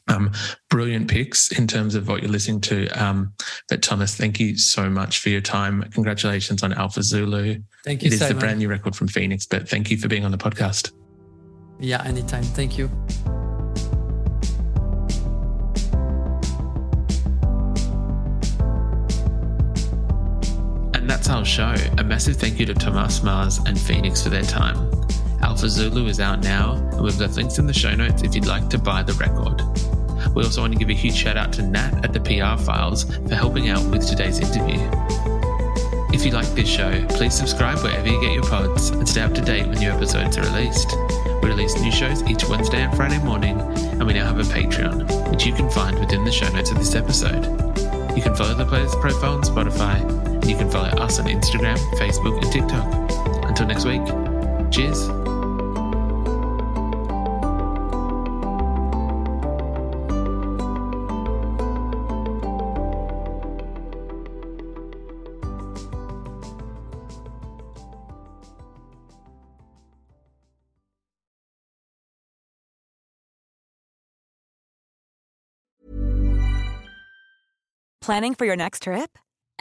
Um, 0.08 0.32
brilliant 0.68 1.06
picks 1.06 1.52
in 1.56 1.68
terms 1.68 1.94
of 1.94 2.08
what 2.08 2.22
you're 2.22 2.30
listening 2.30 2.60
to. 2.62 2.88
Um, 2.88 3.32
but 3.68 3.82
Thomas, 3.82 4.16
thank 4.16 4.40
you 4.40 4.58
so 4.58 4.90
much 4.90 5.20
for 5.20 5.28
your 5.28 5.40
time. 5.40 5.80
Congratulations 5.92 6.64
on 6.64 6.72
Alpha 6.72 7.04
Zulu. 7.04 7.62
Thank 7.84 8.02
you. 8.02 8.08
It 8.08 8.14
is 8.14 8.18
Simon. 8.18 8.34
the 8.34 8.40
brand 8.40 8.58
new 8.58 8.68
record 8.68 8.96
from 8.96 9.06
Phoenix, 9.06 9.46
but 9.46 9.68
thank 9.68 9.92
you 9.92 9.96
for 9.96 10.08
being 10.08 10.24
on 10.24 10.32
the 10.32 10.38
podcast. 10.38 10.90
Yeah, 11.78 12.02
anytime. 12.04 12.42
Thank 12.42 12.78
you. 12.78 12.90
That's 21.12 21.28
our 21.28 21.44
show. 21.44 21.74
A 21.98 22.04
massive 22.04 22.36
thank 22.36 22.58
you 22.58 22.64
to 22.64 22.72
Thomas 22.72 23.22
Mars 23.22 23.58
and 23.66 23.78
Phoenix 23.78 24.22
for 24.22 24.30
their 24.30 24.44
time. 24.44 24.90
Alpha 25.42 25.68
Zulu 25.68 26.06
is 26.06 26.20
out 26.20 26.42
now, 26.42 26.76
and 26.92 27.02
we've 27.02 27.18
left 27.20 27.36
links 27.36 27.58
in 27.58 27.66
the 27.66 27.74
show 27.74 27.94
notes 27.94 28.22
if 28.22 28.34
you'd 28.34 28.46
like 28.46 28.70
to 28.70 28.78
buy 28.78 29.02
the 29.02 29.12
record. 29.14 29.60
We 30.34 30.42
also 30.42 30.62
want 30.62 30.72
to 30.72 30.78
give 30.78 30.88
a 30.88 30.94
huge 30.94 31.14
shout 31.14 31.36
out 31.36 31.52
to 31.54 31.62
Nat 31.62 32.02
at 32.02 32.14
the 32.14 32.20
PR 32.20 32.60
Files 32.62 33.04
for 33.04 33.34
helping 33.34 33.68
out 33.68 33.84
with 33.90 34.08
today's 34.08 34.38
interview. 34.40 34.80
If 36.14 36.24
you 36.24 36.30
like 36.30 36.48
this 36.54 36.66
show, 36.66 37.04
please 37.08 37.34
subscribe 37.34 37.80
wherever 37.80 38.08
you 38.08 38.18
get 38.18 38.32
your 38.32 38.44
pods 38.44 38.88
and 38.88 39.06
stay 39.06 39.20
up 39.20 39.34
to 39.34 39.42
date 39.42 39.66
when 39.66 39.80
new 39.80 39.90
episodes 39.90 40.38
are 40.38 40.44
released. 40.44 40.96
We 41.42 41.50
release 41.50 41.78
new 41.78 41.92
shows 41.92 42.22
each 42.22 42.48
Wednesday 42.48 42.80
and 42.80 42.96
Friday 42.96 43.18
morning, 43.18 43.60
and 43.60 44.06
we 44.06 44.14
now 44.14 44.24
have 44.24 44.38
a 44.38 44.44
Patreon, 44.44 45.30
which 45.30 45.44
you 45.44 45.52
can 45.52 45.68
find 45.68 45.98
within 45.98 46.24
the 46.24 46.32
show 46.32 46.48
notes 46.48 46.70
of 46.70 46.78
this 46.78 46.94
episode. 46.94 47.44
You 48.16 48.22
can 48.22 48.34
follow 48.34 48.54
the 48.54 48.64
player's 48.64 48.94
profile 48.96 49.34
on 49.34 49.42
Spotify, 49.42 50.31
you 50.46 50.56
can 50.56 50.70
follow 50.70 50.88
us 50.88 51.18
on 51.18 51.26
Instagram, 51.26 51.78
Facebook, 51.98 52.42
and 52.42 52.52
TikTok. 52.52 53.48
Until 53.48 53.66
next 53.66 53.84
week, 53.84 54.02
cheers. 54.70 55.08
Planning 78.00 78.34
for 78.34 78.44
your 78.44 78.56
next 78.56 78.82
trip? 78.82 79.16